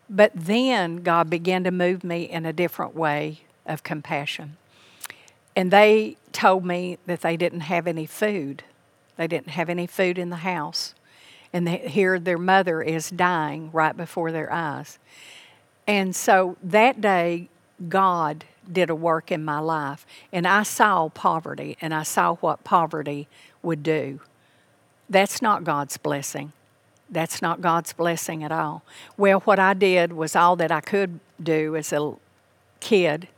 But 0.09 0.33
then 0.35 0.97
God 0.99 1.31
began 1.31 1.65
to 1.65 1.71
move 1.71 2.05
me 2.05 2.23
in 2.25 2.45
a 2.45 2.53
different 2.53 2.95
way 2.95 3.41
of 3.65 3.83
compassion. 3.83 4.57
And 5.57 5.71
they 5.71 6.17
told 6.33 6.65
me 6.65 6.99
that 7.07 7.23
they 7.23 7.37
didn't 7.37 7.61
have 7.61 7.87
any 7.87 8.07
food. 8.07 8.65
They 9.17 9.27
didn't 9.27 9.51
have 9.51 9.71
any 9.71 9.87
food 9.87 10.19
in 10.19 10.31
the 10.31 10.37
house. 10.37 10.95
and 11.55 11.69
they, 11.69 11.79
here 11.79 12.19
their 12.19 12.37
mother 12.37 12.83
is 12.83 13.09
dying 13.09 13.71
right 13.73 13.97
before 13.97 14.33
their 14.33 14.53
eyes. 14.53 14.99
And 15.87 16.17
so 16.17 16.57
that 16.63 17.01
day, 17.01 17.49
God 17.89 18.45
did 18.71 18.89
a 18.89 18.95
work 18.95 19.31
in 19.31 19.45
my 19.45 19.59
life, 19.59 20.07
and 20.33 20.47
I 20.47 20.63
saw 20.63 21.09
poverty, 21.09 21.77
and 21.81 21.93
I 21.93 22.03
saw 22.03 22.37
what 22.37 22.65
poverty 22.65 23.29
would 23.63 23.83
do. 23.83 24.21
That's 25.11 25.43
not 25.43 25.65
God's 25.65 25.99
blessing. 25.99 26.53
That's 27.11 27.43
not 27.43 27.61
God's 27.61 27.93
blessing 27.93 28.43
at 28.43 28.51
all. 28.51 28.83
Well, 29.17 29.41
what 29.41 29.59
I 29.59 29.75
did 29.75 30.13
was 30.13 30.35
all 30.35 30.57
that 30.57 30.73
I 30.73 30.81
could 30.81 31.21
do 31.43 31.77
as 31.77 31.93
a 31.93 32.15
kid. 32.81 33.29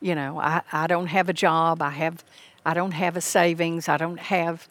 You 0.00 0.14
know, 0.14 0.38
I, 0.38 0.62
I 0.72 0.86
don't 0.86 1.08
have 1.08 1.28
a 1.28 1.32
job. 1.32 1.82
I 1.82 1.90
have, 1.90 2.24
I 2.64 2.74
don't 2.74 2.92
have 2.92 3.16
a 3.16 3.20
savings. 3.20 3.88
I 3.88 3.96
don't 3.96 4.20
have, 4.20 4.68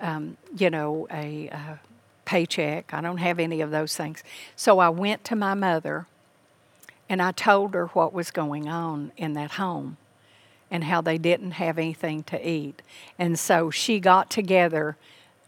um, 0.00 0.38
you 0.56 0.70
know, 0.70 1.06
a, 1.10 1.48
a 1.48 1.80
paycheck. 2.24 2.94
I 2.94 3.02
don't 3.02 3.18
have 3.18 3.38
any 3.38 3.60
of 3.60 3.70
those 3.70 3.94
things. 3.94 4.24
So 4.56 4.78
I 4.78 4.88
went 4.88 5.24
to 5.24 5.36
my 5.36 5.52
mother, 5.54 6.06
and 7.08 7.20
I 7.22 7.32
told 7.32 7.74
her 7.74 7.86
what 7.88 8.12
was 8.12 8.30
going 8.30 8.68
on 8.68 9.12
in 9.16 9.34
that 9.34 9.52
home, 9.52 9.96
and 10.70 10.84
how 10.84 11.00
they 11.00 11.18
didn't 11.18 11.52
have 11.52 11.78
anything 11.78 12.22
to 12.24 12.48
eat. 12.48 12.82
And 13.18 13.38
so 13.38 13.70
she 13.70 14.00
got 14.00 14.30
together 14.30 14.96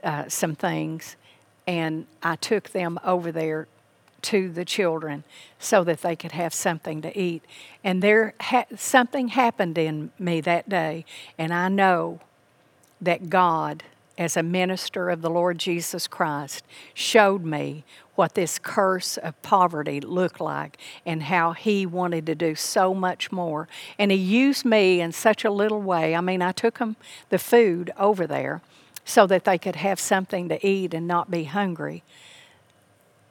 uh, 0.05 0.29
some 0.29 0.55
things 0.55 1.17
and 1.67 2.07
I 2.23 2.37
took 2.37 2.71
them 2.71 2.99
over 3.05 3.33
there 3.33 3.67
to 4.23 4.51
the 4.51 4.65
children 4.65 5.25
so 5.59 5.85
that 5.85 6.03
they 6.03 6.17
could 6.17 6.33
have 6.33 6.55
something 6.55 7.03
to 7.03 7.19
eat. 7.19 7.43
And 7.83 8.03
there 8.03 8.35
ha- 8.41 8.67
something 8.77 9.29
happened 9.29 9.79
in 9.79 10.11
me 10.19 10.41
that 10.43 10.69
day, 10.69 11.05
and 11.39 11.53
I 11.53 11.69
know 11.69 12.21
that 13.01 13.29
God, 13.31 13.83
as 14.17 14.37
a 14.37 14.43
minister 14.43 15.11
of 15.11 15.23
the 15.23 15.31
Lord 15.31 15.59
Jesus 15.59 16.07
Christ, 16.07 16.65
showed 16.95 17.45
me 17.45 17.85
what 18.17 18.35
this 18.35 18.59
curse 18.59 19.17
of 19.19 19.41
poverty 19.43 20.01
looked 20.01 20.41
like 20.41 20.79
and 21.05 21.25
how 21.25 21.53
he 21.53 21.87
wanted 21.87 22.27
to 22.27 22.35
do 22.35 22.55
so 22.55 22.93
much 22.95 23.31
more. 23.31 23.69
And 23.99 24.11
he 24.11 24.17
used 24.17 24.65
me 24.65 25.01
in 25.01 25.13
such 25.13 25.45
a 25.45 25.51
little 25.51 25.81
way. 25.81 26.15
I 26.15 26.21
mean, 26.21 26.43
I 26.43 26.53
took 26.53 26.79
them 26.79 26.97
the 27.29 27.39
food 27.39 27.93
over 27.99 28.27
there 28.27 28.63
so 29.05 29.27
that 29.27 29.45
they 29.45 29.59
could 29.59 29.77
have 29.77 30.01
something 30.01 30.49
to 30.49 30.67
eat 30.67 30.93
and 30.93 31.07
not 31.07 31.31
be 31.31 31.45
hungry. 31.45 32.03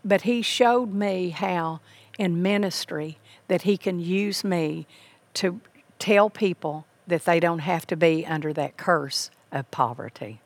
But 0.03 0.21
he 0.21 0.41
showed 0.41 0.93
me 0.93 1.29
how 1.29 1.81
in 2.17 2.41
ministry 2.41 3.17
that 3.47 3.63
he 3.63 3.77
can 3.77 3.99
use 3.99 4.43
me 4.43 4.87
to 5.33 5.59
tell 5.99 6.29
people 6.29 6.85
that 7.07 7.25
they 7.25 7.39
don't 7.39 7.59
have 7.59 7.85
to 7.87 7.95
be 7.95 8.25
under 8.25 8.53
that 8.53 8.77
curse 8.77 9.29
of 9.51 9.69
poverty 9.71 10.39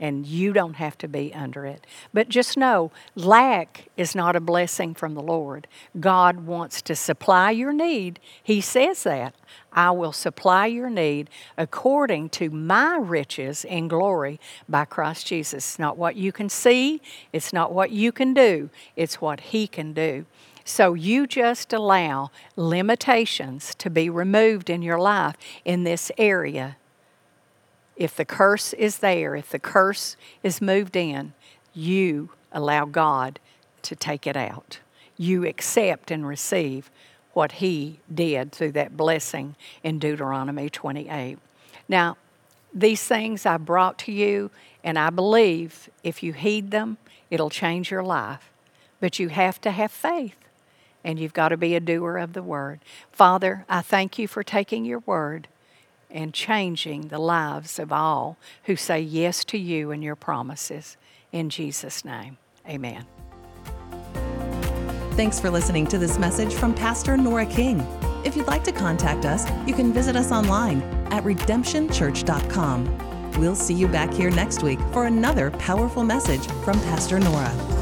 and 0.00 0.26
you 0.26 0.52
don't 0.52 0.74
have 0.74 0.96
to 0.98 1.08
be 1.08 1.32
under 1.34 1.66
it. 1.66 1.86
But 2.12 2.28
just 2.28 2.56
know 2.56 2.90
lack 3.14 3.88
is 3.96 4.14
not 4.14 4.36
a 4.36 4.40
blessing 4.40 4.94
from 4.94 5.14
the 5.14 5.22
Lord. 5.22 5.66
God 5.98 6.46
wants 6.46 6.82
to 6.82 6.96
supply 6.96 7.50
your 7.50 7.72
need. 7.72 8.20
He 8.42 8.60
says 8.60 9.02
that. 9.04 9.34
I 9.72 9.90
will 9.90 10.12
supply 10.12 10.66
your 10.66 10.90
need 10.90 11.30
according 11.56 12.30
to 12.30 12.50
my 12.50 12.96
riches 12.96 13.64
in 13.64 13.88
glory 13.88 14.40
by 14.68 14.84
Christ 14.84 15.26
Jesus. 15.26 15.64
It's 15.64 15.78
not 15.78 15.96
what 15.96 16.16
you 16.16 16.32
can 16.32 16.48
see, 16.48 17.00
it's 17.32 17.52
not 17.52 17.72
what 17.72 17.90
you 17.90 18.12
can 18.12 18.34
do, 18.34 18.70
it's 18.96 19.20
what 19.20 19.40
He 19.40 19.66
can 19.66 19.92
do. 19.92 20.26
So 20.64 20.92
you 20.92 21.26
just 21.26 21.72
allow 21.72 22.30
limitations 22.54 23.74
to 23.76 23.88
be 23.88 24.10
removed 24.10 24.68
in 24.68 24.82
your 24.82 25.00
life 25.00 25.34
in 25.64 25.84
this 25.84 26.12
area 26.18 26.76
if 27.98 28.14
the 28.16 28.24
curse 28.24 28.72
is 28.74 28.98
there, 28.98 29.34
if 29.34 29.50
the 29.50 29.58
curse 29.58 30.16
is 30.42 30.62
moved 30.62 30.96
in, 30.96 31.34
you 31.74 32.30
allow 32.52 32.84
God 32.84 33.40
to 33.82 33.96
take 33.96 34.26
it 34.26 34.36
out. 34.36 34.78
You 35.16 35.44
accept 35.44 36.10
and 36.12 36.26
receive 36.26 36.90
what 37.32 37.52
He 37.52 37.98
did 38.12 38.52
through 38.52 38.72
that 38.72 38.96
blessing 38.96 39.56
in 39.82 39.98
Deuteronomy 39.98 40.70
28. 40.70 41.38
Now, 41.88 42.16
these 42.72 43.02
things 43.02 43.44
I 43.44 43.56
brought 43.56 43.98
to 44.00 44.12
you, 44.12 44.52
and 44.84 44.96
I 44.96 45.10
believe 45.10 45.90
if 46.04 46.22
you 46.22 46.32
heed 46.32 46.70
them, 46.70 46.98
it'll 47.30 47.50
change 47.50 47.90
your 47.90 48.04
life. 48.04 48.52
But 49.00 49.18
you 49.18 49.28
have 49.28 49.60
to 49.62 49.72
have 49.72 49.90
faith, 49.90 50.36
and 51.02 51.18
you've 51.18 51.32
got 51.32 51.48
to 51.48 51.56
be 51.56 51.74
a 51.74 51.80
doer 51.80 52.16
of 52.16 52.32
the 52.32 52.42
word. 52.42 52.78
Father, 53.10 53.64
I 53.68 53.80
thank 53.80 54.18
you 54.18 54.28
for 54.28 54.44
taking 54.44 54.84
your 54.84 55.00
word 55.00 55.48
and 56.10 56.34
changing 56.34 57.08
the 57.08 57.18
lives 57.18 57.78
of 57.78 57.92
all 57.92 58.36
who 58.64 58.76
say 58.76 59.00
yes 59.00 59.44
to 59.46 59.58
you 59.58 59.90
and 59.90 60.02
your 60.02 60.16
promises. 60.16 60.96
In 61.32 61.50
Jesus' 61.50 62.04
name, 62.04 62.38
amen. 62.68 63.06
Thanks 65.12 65.40
for 65.40 65.50
listening 65.50 65.86
to 65.88 65.98
this 65.98 66.18
message 66.18 66.54
from 66.54 66.74
Pastor 66.74 67.16
Nora 67.16 67.46
King. 67.46 67.80
If 68.24 68.36
you'd 68.36 68.46
like 68.46 68.64
to 68.64 68.72
contact 68.72 69.24
us, 69.24 69.46
you 69.66 69.74
can 69.74 69.92
visit 69.92 70.16
us 70.16 70.30
online 70.30 70.82
at 71.10 71.24
redemptionchurch.com. 71.24 73.32
We'll 73.38 73.56
see 73.56 73.74
you 73.74 73.88
back 73.88 74.12
here 74.12 74.30
next 74.30 74.62
week 74.62 74.78
for 74.92 75.06
another 75.06 75.50
powerful 75.52 76.04
message 76.04 76.46
from 76.64 76.78
Pastor 76.82 77.18
Nora. 77.18 77.77